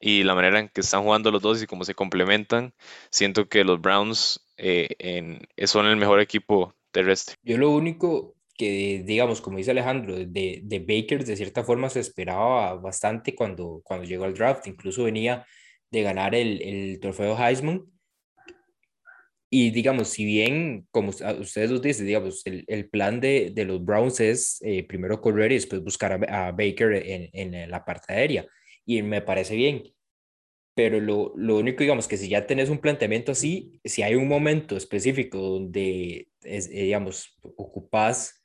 [0.00, 2.72] y la manera en que están jugando los dos y cómo se complementan,
[3.10, 7.34] siento que los Browns eh, son el mejor equipo terrestre.
[7.42, 12.00] Yo lo único que, digamos, como dice Alejandro, de, de Baker de cierta forma se
[12.00, 15.46] esperaba bastante cuando, cuando llegó al draft, incluso venía
[15.90, 17.84] de ganar el, el trofeo Heisman.
[19.50, 23.82] Y digamos, si bien, como ustedes nos dicen, digamos, el, el plan de, de, los
[23.82, 28.12] Browns es eh, primero correr y después buscar a, a Baker en, en, la parte
[28.12, 28.44] aérea
[28.88, 29.84] y me parece bien.
[30.74, 34.28] Pero lo, lo, único, digamos, que si ya tenés un planteamiento así, si hay un
[34.28, 38.42] momento específico donde, es, eh, digamos, ocupás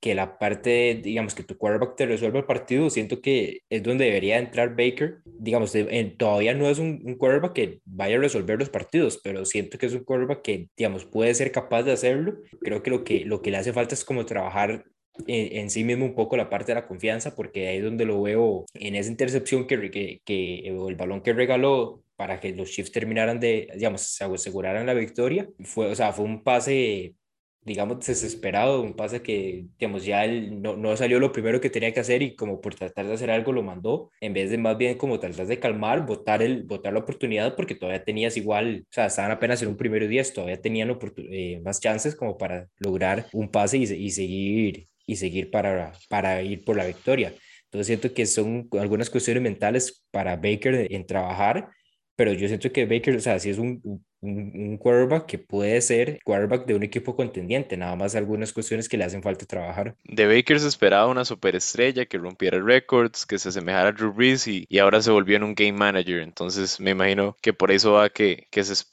[0.00, 4.06] que la parte, digamos, que tu quarterback te resuelva el partido, siento que es donde
[4.06, 5.18] debería entrar Baker.
[5.24, 5.74] Digamos,
[6.16, 9.86] todavía no es un, un, quarterback que vaya a resolver los partidos, pero siento que
[9.86, 12.38] es un quarterback que, digamos, puede ser capaz de hacerlo.
[12.62, 14.84] Creo que lo que, lo que le hace falta es como trabajar
[15.26, 18.22] en, sí mismo un poco la parte de la confianza, porque ahí es donde lo
[18.22, 22.92] veo en esa intercepción que, que, que el balón que regaló para que los Chiefs
[22.92, 25.48] terminaran de, digamos, se aseguraran la victoria.
[25.60, 27.14] Fue, o sea, fue un pase,
[27.62, 31.92] digamos, desesperado, un pase que, digamos, ya él no, no, salió lo primero que tenía
[31.92, 34.78] que hacer y como por tratar de hacer algo lo mandó, en vez de más
[34.78, 38.92] bien como tratar de calmar, votar, el, votar la oportunidad, porque todavía tenías igual, o
[38.92, 40.98] sea, estaban apenas en un primero 10, todavía tenían
[41.30, 46.42] eh, más chances como para lograr un pase y, y seguir y seguir para, para
[46.42, 47.34] ir por la victoria.
[47.64, 51.68] Entonces siento que son algunas cuestiones mentales para Baker en trabajar,
[52.16, 55.80] pero yo siento que Baker, o sea, sí es un, un, un, quarterback que puede
[55.82, 59.96] ser quarterback de un equipo contendiente, nada más algunas cuestiones que le hacen falta trabajar.
[60.04, 64.48] De Baker se esperaba una superestrella que rompiera récords, que se asemejara a Drew Brees
[64.48, 67.92] y, y, ahora se volvió en un game manager, entonces me imagino que por eso
[67.92, 68.88] va que, que es,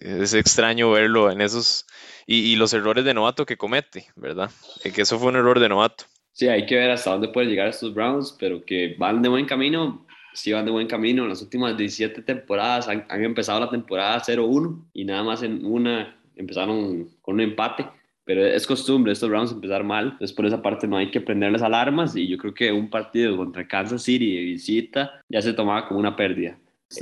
[0.00, 1.86] es extraño verlo en esos
[2.26, 4.50] y, y, los errores de novato que comete, ¿verdad?
[4.82, 6.04] Que eso fue un error de novato.
[6.32, 9.44] Sí, hay que ver hasta dónde pueden llegar estos Browns, pero que van de buen
[9.44, 11.22] camino, sí van de buen camino.
[11.22, 15.64] En las últimas 17 temporadas han, han empezado la temporada 0-1 y nada más en
[15.64, 17.86] una empezaron con un empate
[18.24, 21.62] pero es costumbre estos rounds empezar mal, entonces por esa parte no hay que prenderles
[21.62, 25.88] alarmas y yo creo que un partido contra Kansas City de visita ya se tomaba
[25.88, 26.58] como una pérdida.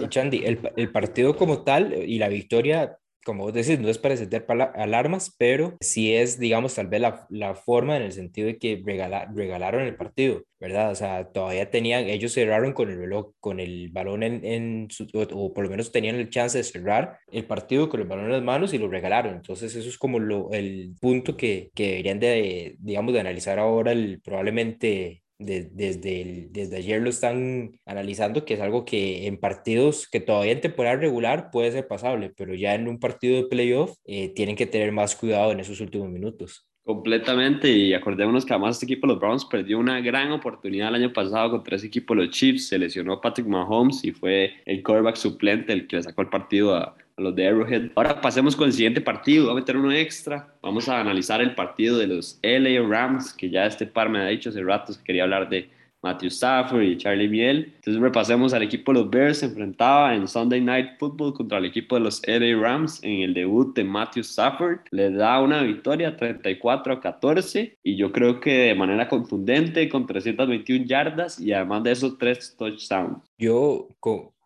[0.08, 4.14] Chandy, el, el partido como tal y la victoria como vos decís, no es para
[4.14, 8.58] encender alarmas, pero sí es, digamos, tal vez la, la forma en el sentido de
[8.58, 10.90] que regalaron el partido, ¿verdad?
[10.90, 15.06] O sea, todavía tenían, ellos cerraron con el reloj, con el balón en, en su,
[15.14, 18.32] o, por lo menos tenían el chance de cerrar el partido con el balón en
[18.32, 19.34] las manos y lo regalaron.
[19.34, 23.92] Entonces, eso es como lo, el punto que, que deberían de, digamos, de analizar ahora
[23.92, 30.20] el, probablemente desde, desde ayer lo están analizando, que es algo que en partidos que
[30.20, 34.32] todavía en temporada regular puede ser pasable, pero ya en un partido de playoff eh,
[34.34, 36.69] tienen que tener más cuidado en esos últimos minutos.
[36.84, 41.12] Completamente, y acordémonos que además este equipo, los Browns, perdió una gran oportunidad el año
[41.12, 45.72] pasado contra ese equipo, los Chiefs, se lesionó Patrick Mahomes y fue el quarterback suplente
[45.72, 47.90] el que le sacó el partido a, los de Arrowhead.
[47.96, 51.54] Ahora pasemos con el siguiente partido, vamos a meter uno extra, vamos a analizar el
[51.54, 55.04] partido de los LA Rams, que ya este par me ha dicho hace rato que
[55.04, 55.68] quería hablar de
[56.02, 57.72] Matthew Stafford y Charlie Miel.
[57.76, 61.66] Entonces repasemos al equipo de los Bears, se enfrentaba en Sunday Night Football contra el
[61.66, 64.80] equipo de los LA Rams en el debut de Matthew Stafford.
[64.90, 70.06] Le da una victoria 34 a 14 y yo creo que de manera contundente con
[70.06, 73.18] 321 yardas y además de esos tres touchdowns.
[73.38, 73.88] Yo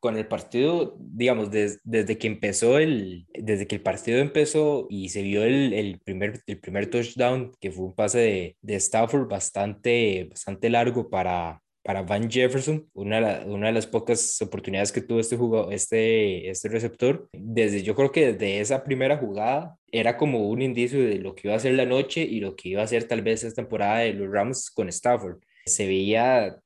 [0.04, 5.22] con el partido, digamos, desde que empezó el, desde que el partido empezó y se
[5.22, 10.26] vio el, el, primer, el primer touchdown, que fue un pase de, de Stafford bastante,
[10.28, 15.38] bastante largo para, para Van Jefferson, una, una de las pocas oportunidades que tuvo este,
[15.38, 17.26] jugador, este, este receptor.
[17.32, 21.48] Desde, yo creo que desde esa primera jugada era como un indicio de lo que
[21.48, 24.00] iba a ser la noche y lo que iba a ser tal vez esta temporada
[24.00, 25.38] de los Rams con Stafford.
[25.64, 26.58] Se veía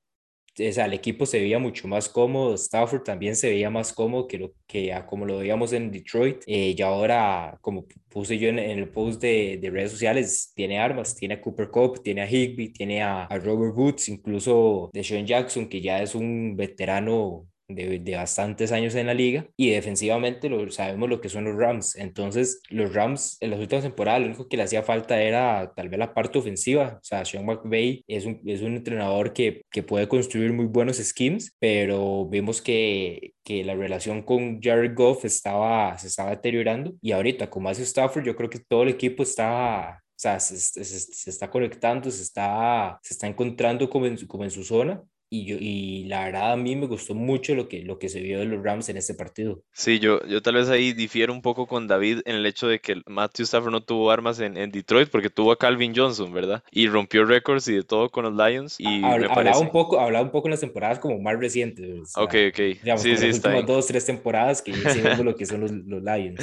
[0.59, 4.27] o sea, el equipo se veía mucho más cómodo, Stafford también se veía más cómodo
[4.27, 6.42] que, lo, que como lo veíamos en Detroit.
[6.47, 11.14] Eh, y ahora, como puse yo en, el post de, de, redes sociales, tiene armas,
[11.14, 15.27] tiene a Cooper Cup, tiene a Higby, tiene a, a Robert Woods, incluso de Sean
[15.27, 20.48] Jackson, que ya es un veterano de, de, bastantes años en la liga y defensivamente
[20.48, 21.96] lo, sabemos lo que son los Rams.
[21.96, 25.88] Entonces, los Rams en las últimas temporadas lo único que le hacía falta era tal
[25.88, 26.98] vez la parte ofensiva.
[27.00, 30.96] O sea, Sean McVay es un, es un entrenador que, que puede construir muy buenos
[30.96, 37.12] schemes, pero vemos que, que la relación con Jared Goff estaba, se estaba deteriorando y
[37.12, 40.85] ahorita con Matthew Stafford yo creo que todo el equipo está o sea, se, se,
[40.85, 45.00] se, está conectando, se está, se está encontrando como en, como en su zona
[45.31, 48.21] y, yo, y la verdad a mí me gustó mucho lo que, lo que se
[48.21, 49.62] vio de los Rams en este partido.
[49.73, 52.81] Sí, yo, yo tal vez ahí difiero un poco con David en el hecho de
[52.81, 56.62] que Matthew Stafford no tuvo armas en, en Detroit porque tuvo a Calvin Johnson, ¿verdad?
[56.71, 58.77] Y rompió récords y de todo con los Lions.
[58.79, 62.12] Y hablaba, un poco, hablaba un poco en las temporadas como más recientes.
[62.17, 62.59] ok, ok.
[62.83, 66.03] Digamos, sí, sí, las últimas dos, tres temporadas que vemos lo que son los, los
[66.03, 66.41] Lions.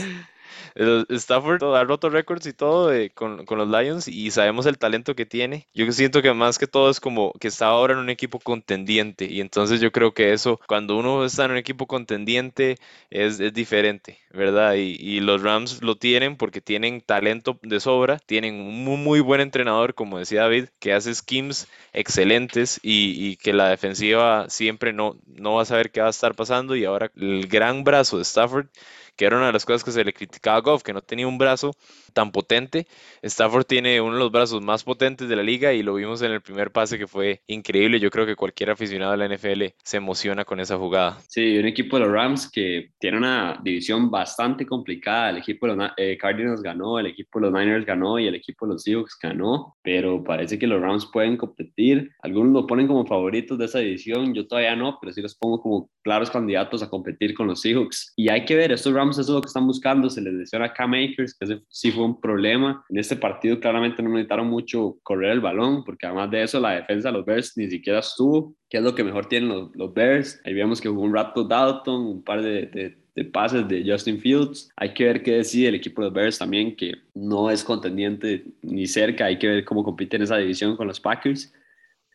[1.09, 5.67] Stafford ha roto récords y todo con, los Lions y sabemos el talento que tiene.
[5.73, 9.25] Yo siento que más que todo es como que está ahora en un equipo contendiente
[9.25, 12.77] y entonces yo creo que eso, cuando uno está en un equipo contendiente,
[13.09, 14.75] es, diferente, ¿verdad?
[14.75, 19.95] Y, los Rams lo tienen porque tienen talento de sobra, tienen un muy, buen entrenador,
[19.95, 25.17] como decía David, que hace schemes excelentes y, que la defensiva siempre no
[25.53, 28.67] va a saber qué va a estar pasando y ahora el gran brazo de Stafford
[29.15, 31.27] que era una de las cosas que se le criticaba a Goff, que no tenía
[31.27, 31.71] un brazo
[32.13, 32.87] tan potente.
[33.21, 36.31] Stafford tiene uno de los brazos más potentes de la liga y lo vimos en
[36.31, 37.99] el primer pase que fue increíble.
[37.99, 41.17] Yo creo que cualquier aficionado de la NFL se emociona con esa jugada.
[41.27, 45.29] Sí, un equipo de los Rams que tiene una división bastante complicada.
[45.29, 48.35] El equipo de los eh, Cardinals ganó, el equipo de los Niners ganó y el
[48.35, 52.11] equipo de los Seahawks ganó, pero parece que los Rams pueden competir.
[52.21, 55.61] Algunos lo ponen como favoritos de esa división, yo todavía no, pero sí los pongo
[55.61, 58.13] como claros candidatos a competir con los Seahawks.
[58.15, 60.09] Y hay que ver, estos Rams eso es lo que están buscando.
[60.09, 62.83] Se les lesiona a Cam Akers, que ese sí fue un problema.
[62.89, 66.71] En este partido claramente no necesitaron mucho correr el balón, porque además de eso la
[66.71, 69.93] defensa de los Bears ni siquiera estuvo, que es lo que mejor tienen los, los
[69.93, 70.41] Bears.
[70.45, 74.19] Ahí vemos que hubo un rato Dalton, un par de, de, de, pases de Justin
[74.19, 74.69] Fields.
[74.75, 78.45] Hay que ver qué decide el equipo de los Bears también, que no es contendiente
[78.61, 79.25] ni cerca.
[79.25, 81.53] Hay que ver cómo compite en esa división con los Packers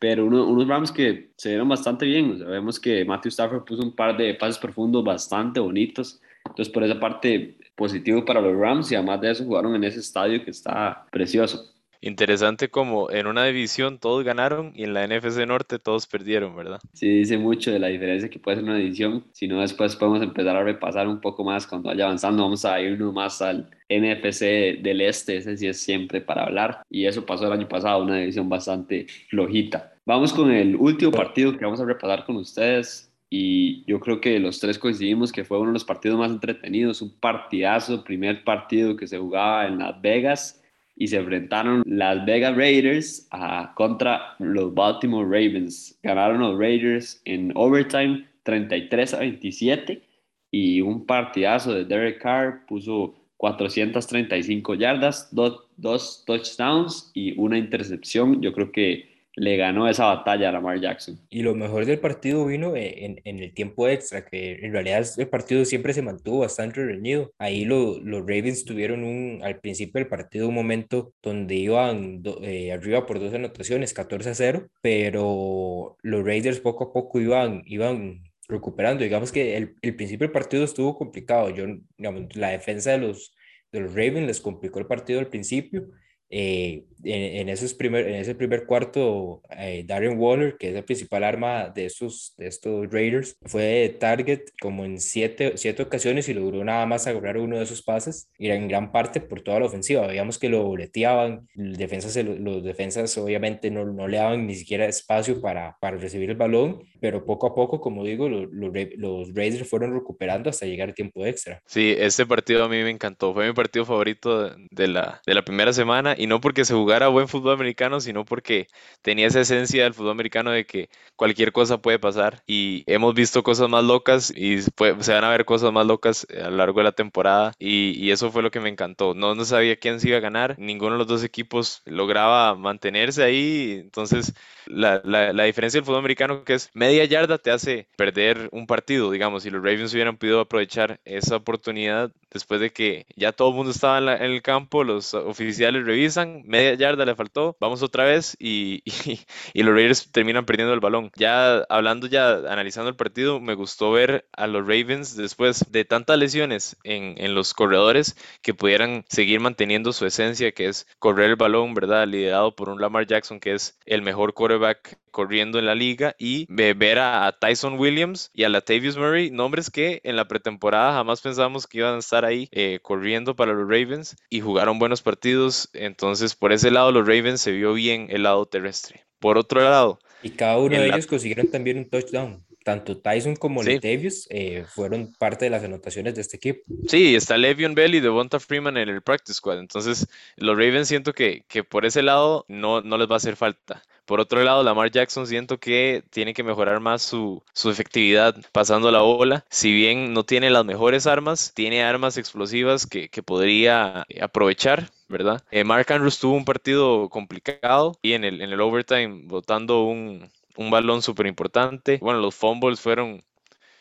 [0.01, 2.39] pero unos Rams que se vieron bastante bien.
[2.39, 6.23] Sabemos que Matthew Stafford puso un par de pases profundos bastante bonitos.
[6.45, 10.01] Entonces, por esa parte, positivo para los Rams y además de eso jugaron en ese
[10.01, 11.65] estadio que está precioso.
[12.03, 16.79] interesante como en una división todos ganaron y en la NFC Norte todos perdieron, ¿verdad?
[16.93, 19.25] Sí, dice mucho de la diferencia que puede ser una división.
[19.33, 22.43] Si no, después podemos empezar a repasar un poco más cuando vaya avanzando.
[22.43, 26.83] Vamos a irnos más al NFC del Este, ese sí es siempre para hablar.
[26.91, 29.95] Y eso pasó el año pasado, una división bastante flojita.
[30.05, 34.41] Vamos con el último partido que vamos a repasar con ustedes y yo creo que
[34.41, 38.97] los tres coincidimos que fue uno de los partidos más entretenidos, un partidazo, primer partido
[38.97, 40.61] que se jugaba en Las Vegas
[40.97, 45.97] y se enfrentaron las Vegas Raiders a, contra los Baltimore Ravens.
[46.03, 50.03] Ganaron los Raiders en overtime 33 a 27
[50.51, 58.43] y un partidazo de Derek Carr puso 435 yardas, dos touchdowns y una intercepción.
[58.43, 61.21] Yo creo que le ganó esa batalla a Lamar Jackson.
[61.31, 65.07] Y lo mejor del partido vino e, en, en, el tiempo extra, que en realidad
[65.17, 67.33] el partido siempre se mantuvo bastante reñido.
[67.39, 72.73] Ahí lo, los Ravens tuvieron un, al principio del partido un momento donde iban eh,
[72.73, 78.23] arriba por dos anotaciones, 14 a 0, pero los Raiders poco a poco iban, iban
[78.49, 79.05] recuperando.
[79.05, 81.51] Digamos que el, el principio del partido estuvo complicado.
[81.51, 81.67] Yo,
[81.99, 83.35] la defensa de los,
[83.73, 85.89] de los Ravens les complicó el partido al principio
[86.31, 91.25] eh, en, esos primer, en ese primer cuarto, eh, Darren Waller, que es el principal
[91.25, 96.65] arma de estos, de estos Raiders, fue target como en siete, siete ocasiones y logró
[96.65, 100.07] nada más agarrar uno de esos pases, y en gran parte por toda la ofensiva.
[100.07, 105.41] Veíamos que lo boleteaban, defensas, los defensas obviamente no, no le daban ni siquiera espacio
[105.41, 109.95] para, para recibir el balón, pero poco a poco, como digo, los, los Raiders fueron
[109.95, 111.63] recuperando hasta llegar a tiempo extra.
[111.67, 115.45] Sí, este partido a mí me encantó, fue mi partido favorito de la, de la
[115.45, 118.67] primera semana y no porque se jugara buen fútbol americano, sino porque
[119.01, 123.45] tenía esa esencia del fútbol americano de que cualquier cosa puede pasar y hemos visto
[123.45, 126.85] cosas más locas y se van a ver cosas más locas a lo largo de
[126.85, 129.15] la temporada y, eso fue lo que me encantó.
[129.15, 133.23] No, no sabía quién se iba a ganar, ninguno de los dos equipos lograba mantenerse
[133.23, 134.35] ahí, entonces
[134.67, 138.67] la, la, la diferencia del fútbol americano que es media yarda te hace perder un
[138.67, 143.51] partido, digamos, si los Ravens hubieran podido aprovechar esa oportunidad después de que ya todo
[143.51, 148.05] el mundo estaba en, el campo, los oficiales revisan, media yarda le faltó, vamos otra
[148.05, 148.83] vez y,
[149.55, 151.13] y, los Raiders terminan perdiendo el balón.
[151.17, 156.19] Ya hablando, ya analizando el partido, me gustó ver a los Ravens después de tantas
[156.19, 161.37] lesiones en, en los corredores que pudieran seguir manteniendo su esencia, que es correr el
[161.37, 162.09] balón, ¿verdad?
[162.09, 166.47] Liderado por un Lamar Jackson, que es el mejor quarterback corriendo en la liga y
[166.49, 171.67] ver a, Tyson Williams y a Latavius Murray, nombres que en la pretemporada jamás pensábamos
[171.67, 175.71] que iban a estar ahí eh, corriendo para los Ravens y jugaron buenos partidos.
[175.73, 179.05] Entonces, por ese lado, los Ravens se vio bien el lado terrestre.
[179.19, 183.63] Por otro lado, y cada uno de ellos consiguieron también un touchdown tanto Tyson como
[183.63, 183.79] sí.
[183.83, 186.61] eh, fueron parte de las anotaciones de este equipo.
[186.89, 189.59] Sí, está Le'Veon Bell y Devonta Freeman en el practice squad.
[189.59, 193.37] Entonces, los Ravens siento que, que por ese lado no, no les va a hacer
[193.37, 193.83] falta.
[194.05, 198.91] Por otro lado, Lamar Jackson siento que tiene que mejorar más su, su, efectividad pasando
[198.91, 199.45] la bola.
[199.51, 204.91] Si bien no tiene las mejores armas, tiene armas explosivas que, que podría aprovechar.
[205.09, 205.43] ¿verdad?
[205.51, 210.31] Eh, Mark Andrews tuvo un partido complicado y en el, en el overtime botando un,
[210.57, 211.99] un balón súper importante.
[212.01, 213.23] Bueno, los fumbles fueron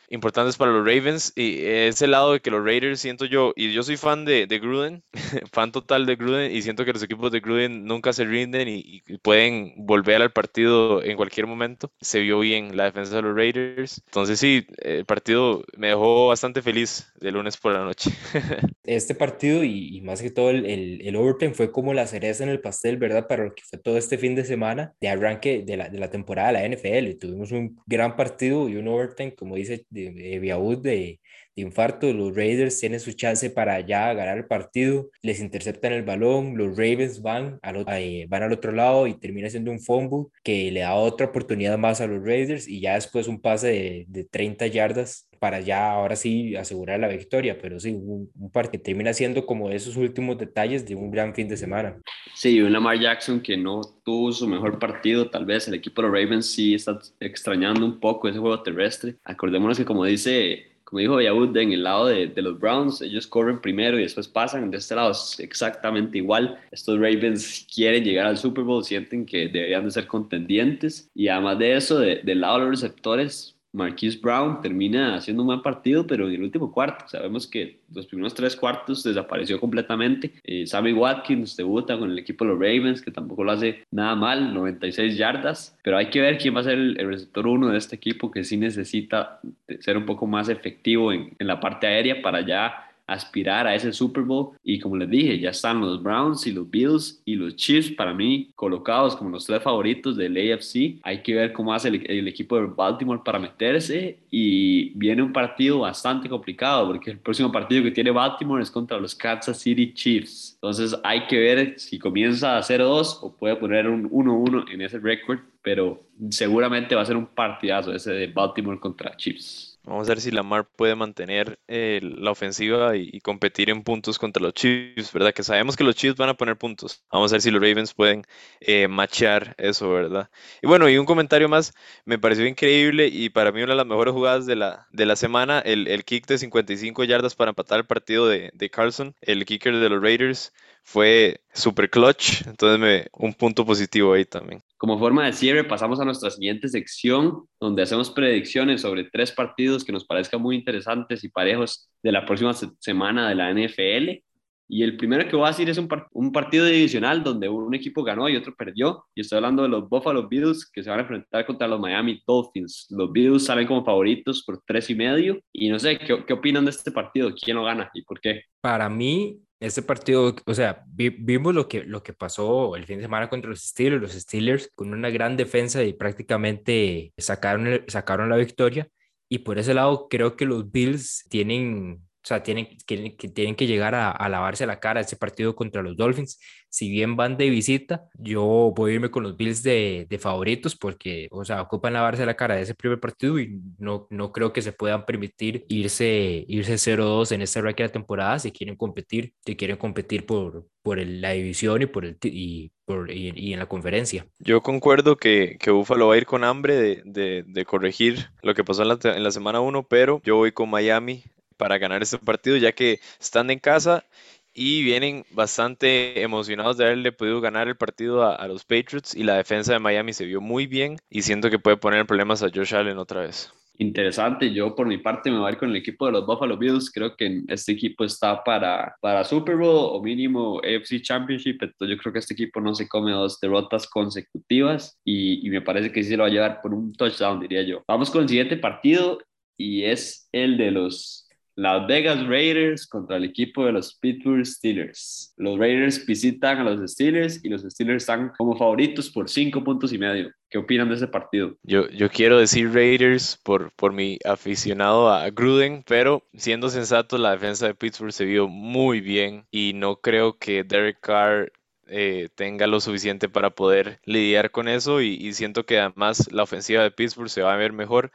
[0.10, 3.84] importantes para los Ravens y ese lado de que los Raiders siento yo, y yo
[3.84, 5.04] soy fan de, de Gruden,
[5.52, 9.04] fan total de Gruden y siento que los equipos de Gruden nunca se rinden y,
[9.22, 11.92] pueden volver al partido en cualquier momento.
[12.00, 14.02] Se vio bien la defensa de los Raiders.
[14.06, 18.12] Entonces sí, el partido me dejó bastante feliz de lunes por la noche.
[18.84, 22.50] este partido y, más que todo el, el, el, overtime fue como la cereza en
[22.50, 23.28] el pastel, ¿verdad?
[23.28, 26.10] Para lo que fue todo este fin de semana de arranque de la, de la
[26.10, 27.18] temporada de la NFL.
[27.20, 31.20] Tuvimos un gran partido y un overtime, como dice de, de de,
[31.56, 36.58] infarto, los Raiders tienen su chance para ya ganar el partido, les interceptan el balón,
[36.58, 40.72] los Ravens van al, eh, van al otro lado y termina siendo un fumble que
[40.72, 44.24] le da otra oportunidad más a los Raiders y ya después un pase de, de
[44.24, 48.78] 30 yardas para ya ahora sí asegurar la victoria, pero sí, un, un partido que
[48.78, 51.98] termina siendo como esos últimos detalles de un gran fin de semana.
[52.36, 56.08] Sí, un Lamar Jackson que no tuvo su mejor partido, tal vez el equipo de
[56.08, 59.16] los Ravens sí está extrañando un poco ese juego terrestre.
[59.24, 63.28] Acordémonos que como dice como dijo Yahud, en el lado de, de, los Browns, ellos
[63.28, 64.72] corren primero y después pasan.
[64.72, 66.58] De este lado es exactamente igual.
[66.72, 71.08] Estos Ravens quieren llegar al Super Bowl, sienten que deberían de ser contendientes.
[71.14, 75.62] Y además de eso, del lado de los receptores, Marquise Brown termina haciendo un buen
[75.62, 77.08] partido, pero en el último cuarto.
[77.08, 80.34] Sabemos que los primeros tres cuartos desapareció completamente.
[80.44, 84.16] Eh, Sammy Watkins debuta con el equipo de los Ravens, que tampoco lo hace nada
[84.16, 85.78] mal, 96 yardas.
[85.84, 88.44] Pero hay que ver quién va a ser el, receptor uno de este equipo, que
[88.44, 89.40] sí necesita
[89.80, 93.92] ser un poco más efectivo en, en la parte aérea para ya aspirar a ese
[93.92, 94.52] Super Bowl.
[94.64, 98.14] Y como les dije, ya están los Browns y los Bills y los Chiefs para
[98.14, 101.00] mí colocados como los tres favoritos del AFC.
[101.04, 105.80] Hay que ver cómo hace el, equipo de Baltimore para meterse y viene un partido
[105.80, 110.54] bastante complicado porque el próximo partido que tiene Baltimore es contra los Kansas City Chiefs.
[110.56, 115.00] Entonces hay que ver si comienza a 0-2 o puede poner un 1-1 en ese
[115.00, 119.69] récord, pero seguramente va a ser un partidazo ese de Baltimore contra Chiefs.
[119.84, 124.42] Vamos a ver si Lamar puede mantener eh, la ofensiva y, competir en puntos contra
[124.44, 125.34] los Chiefs, ¿verdad?
[125.34, 127.04] Que sabemos que los Chiefs van a poner puntos.
[127.12, 128.24] Vamos a ver si los Ravens pueden
[128.60, 130.30] eh, machear eso, ¿verdad?
[130.62, 131.74] Y bueno, y un comentario más,
[132.06, 135.16] me pareció increíble y para mí una de las mejores jugadas de la, de la
[135.16, 139.46] semana, el, el kick de 55 yardas para empatar el partido de, de Carlson, el
[139.46, 140.54] kicker de los Raiders
[140.90, 144.60] fue super clutch, entonces me, un punto positivo ahí también.
[144.76, 149.86] Como forma de cierre, pasamos a nuestra siguiente sección, donde hacemos predicciones sobre tres partidos
[149.86, 154.24] que nos parezcan muy interesantes y parejos de la próxima semana de la NFL.
[154.68, 158.04] Y el primero que voy a decir es un, un, partido divisional donde un equipo
[158.04, 159.06] ganó y otro perdió.
[159.14, 162.22] Y estoy hablando de los Buffalo Bills que se van a enfrentar contra los Miami
[162.26, 162.88] Dolphins.
[162.90, 165.40] Los Bills salen como favoritos por tres y medio.
[165.52, 167.32] Y no sé, ¿qué, qué opinan de este partido?
[167.34, 168.44] ¿Quién lo gana y por qué?
[168.62, 173.04] Para mí, este partido, o sea, vimos lo que, lo que pasó el fin de
[173.04, 178.38] semana contra los Steelers, los Steelers con una gran defensa y prácticamente sacaron, sacaron la
[178.38, 178.88] victoria.
[179.28, 183.66] Y por ese lado, creo que los Bills tienen o sea, tienen que, tienen que
[183.66, 186.40] llegar a, lavarse la cara ese partido contra los Dolphins.
[186.68, 190.76] Si bien van de visita, yo voy a irme con los Bills de, de, favoritos
[190.76, 194.52] porque, o sea, ocupan lavarse la cara de ese primer partido y no, no creo
[194.52, 199.34] que se puedan permitir irse, irse 0-2 en esta de la temporada si quieren competir,
[199.46, 203.68] si quieren competir por, por la división y, por el, y, por, y, en la
[203.68, 204.28] conferencia.
[204.40, 208.54] Yo concuerdo que, que Buffalo va a ir con hambre de, de, de corregir lo
[208.54, 211.24] que pasó en la, en la semana 1, pero yo voy con Miami
[211.60, 214.06] para ganar este partido, ya que están en casa
[214.54, 219.36] y vienen bastante emocionados de haberle podido ganar el partido a, los Patriots y la
[219.36, 222.74] defensa de Miami se vio muy bien y siento que puede poner problemas a Josh
[222.74, 223.54] Allen otra vez.
[223.78, 226.58] Interesante, yo por mi parte me voy a ir con el equipo de los Buffalo
[226.58, 231.96] Bills, creo que este equipo está para, para Super Bowl o mínimo AFC Championship, entonces
[231.96, 235.92] yo creo que este equipo no se come dos derrotas consecutivas y, y me parece
[235.92, 237.84] que sí se lo va a llevar por un touchdown, diría yo.
[237.88, 239.20] Vamos con el siguiente partido
[239.58, 241.29] y es el de los
[241.60, 245.34] las Vegas Raiders contra el equipo de los Pittsburgh Steelers.
[245.36, 249.92] Los Raiders visitan a los Steelers y los Steelers están como favoritos por cinco puntos
[249.92, 250.32] y medio.
[250.50, 251.58] ¿Qué opinan de ese partido?
[251.64, 257.32] Yo, yo quiero decir Raiders por, por mi aficionado a Gruden, pero siendo sensato, la
[257.32, 261.52] defensa de Pittsburgh se vio muy bien y no creo que Derek Carr
[261.88, 266.44] eh, tenga lo suficiente para poder lidiar con eso y, y, siento que además la
[266.44, 268.12] ofensiva de Pittsburgh se va a ver mejor.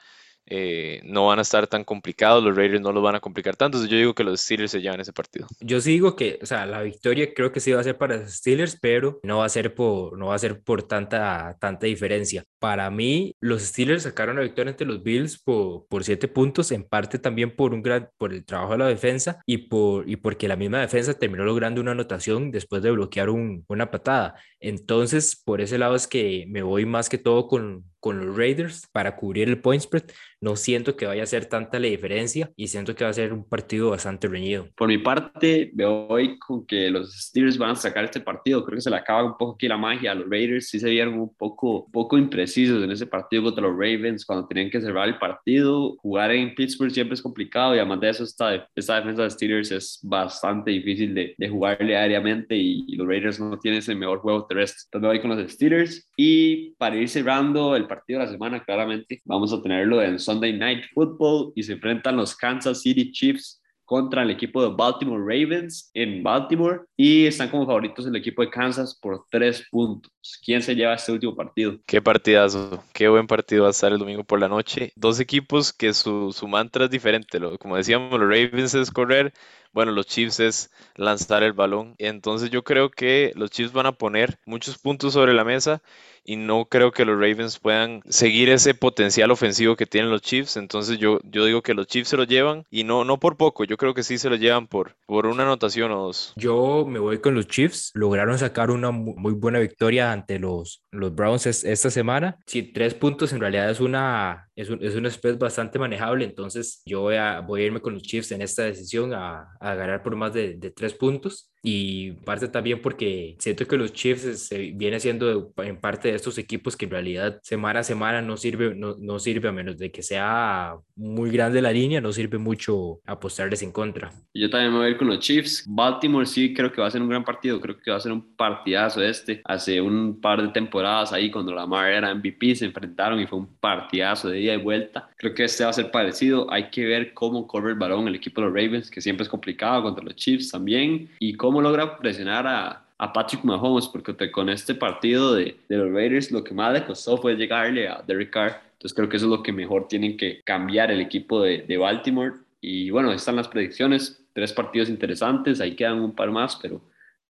[0.46, 3.82] Eh, no van a estar tan complicados, los Raiders no los van a complicar tanto,
[3.84, 5.46] yo digo que los Steelers se llevan ese partido.
[5.60, 8.18] Yo sí digo que, o sea, la victoria creo que sí va a ser para
[8.18, 11.86] los Steelers, pero no va a ser por, no va a ser por tanta, tanta
[11.86, 12.44] diferencia.
[12.58, 16.84] Para mí, los Steelers sacaron la victoria ante los Bills por, por siete puntos, en
[16.84, 20.48] parte también por, un gran, por el trabajo de la defensa y, por, y porque
[20.48, 24.34] la misma defensa terminó logrando una anotación después de bloquear un, una patada.
[24.60, 28.86] Entonces, por ese lado es que me voy más que todo con, con los Raiders
[28.92, 30.04] para cubrir el point spread.
[30.38, 33.32] No siento que vaya a ser tanta la diferencia y siento que va a ser
[33.32, 34.68] un partido bastante reñido.
[34.76, 38.62] Por mi parte, veo hoy con que los Steelers van a sacar este partido.
[38.62, 40.12] Creo que se le acaba un poco aquí la magia.
[40.12, 43.72] a Los Raiders sí se vieron un poco, poco imprecisos en ese partido contra los
[43.72, 45.96] Ravens cuando tenían que cerrar el partido.
[46.02, 49.70] Jugar en Pittsburgh siempre es complicado y además de eso, esta, esta defensa de Steelers
[49.70, 54.18] es bastante difícil de, de jugarle aéreamente y, y, los Raiders no tienen ese mejor
[54.18, 54.82] juego terrestre.
[54.84, 58.64] Entonces me voy con los Steelers y para ir cerrando el partido de la semana,
[58.64, 63.62] claramente vamos a tenerlo en Sunday Night Football y se enfrentan los Kansas City Chiefs
[63.84, 68.50] contra el equipo de Baltimore Ravens en Baltimore y están como favoritos el equipo de
[68.50, 70.10] Kansas por tres puntos.
[70.44, 71.78] ¿Quién se lleva este último partido?
[71.86, 74.92] Qué partidazo, qué buen partido va a estar el domingo por la noche.
[74.96, 77.38] Dos equipos que su, su mantra es diferente.
[77.58, 79.32] Como decíamos, los Ravens es correr,
[79.72, 81.94] bueno, los Chiefs es lanzar el balón.
[81.98, 85.82] Entonces yo creo que los Chiefs van a poner muchos puntos sobre la mesa
[86.24, 90.56] y no creo que los Ravens puedan seguir ese potencial ofensivo que tienen los Chiefs.
[90.56, 93.64] Entonces yo, yo digo que los Chiefs se lo llevan y no, no por poco,
[93.64, 96.32] yo creo que sí se lo llevan por, por una anotación o dos.
[96.36, 101.14] Yo me voy con los Chiefs, lograron sacar una muy buena victoria ante los, los
[101.14, 102.38] Browns esta semana.
[102.46, 106.82] Sí, tres puntos en realidad es una, es un, es un spread bastante manejable, entonces
[106.86, 110.02] yo voy a, voy a irme con los Chiefs en esta decisión a, a ganar
[110.02, 111.50] por más de, de tres puntos.
[111.66, 116.36] Y parte también porque siento que los Chiefs se viene siendo en parte de estos
[116.36, 119.90] equipos que en realidad semana a semana no sirve, no, no sirve a menos de
[119.90, 124.12] que sea muy grande la línea, no sirve mucho apostarles en contra.
[124.34, 125.64] Yo también me voy a ir con los Chiefs.
[125.66, 128.12] Baltimore sí creo que va a ser un gran partido, creo que va a ser
[128.12, 129.40] un partidazo este.
[129.46, 133.56] Hace un par de temporadas ahí cuando Lamar era MVP se enfrentaron y fue un
[133.56, 135.08] partidazo de ida y vuelta.
[135.16, 136.46] Creo que este va a ser parecido.
[136.52, 139.30] Hay que ver cómo corre el balón el equipo de los Ravens, que siempre es
[139.30, 144.28] complicado contra los Chiefs también, y cómo cómo logra presionar a, a Patrick Mahomes, porque
[144.32, 148.02] con este partido de, de, los Raiders lo que más le costó fue llegarle a
[148.04, 148.60] Derek Carr.
[148.72, 151.76] Entonces creo que eso es lo que mejor tienen que cambiar el equipo de, de
[151.76, 152.32] Baltimore.
[152.60, 156.80] Y bueno, están las predicciones, tres partidos interesantes, ahí quedan un par más, pero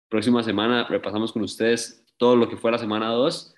[0.08, 3.54] próxima semana repasamos con ustedes todo lo que fue la semana 2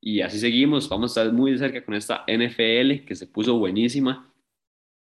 [0.00, 0.88] y así seguimos.
[0.88, 4.32] Vamos a estar muy de cerca con esta NFL que se puso buenísima.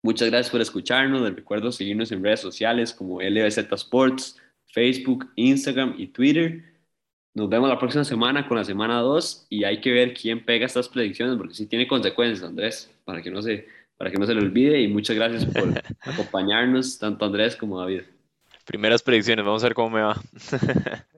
[0.02, 1.22] Muchas gracias por escucharnos.
[1.22, 4.40] Les recuerdo seguirnos en redes sociales como LBZ Sports,
[4.74, 6.64] Facebook, Instagram y Twitter.
[7.36, 10.66] Nos vemos la próxima semana con la semana 2 y hay que ver quién pega
[10.66, 13.68] estas predicciones porque sí tiene consecuencias, Andrés, para que no se,
[13.98, 15.64] para que no se le olvide y muchas gracias por
[16.02, 18.02] acompañarnos, tanto Andrés como David.
[18.66, 20.22] Primeras predicciones, vamos a ver cómo me va.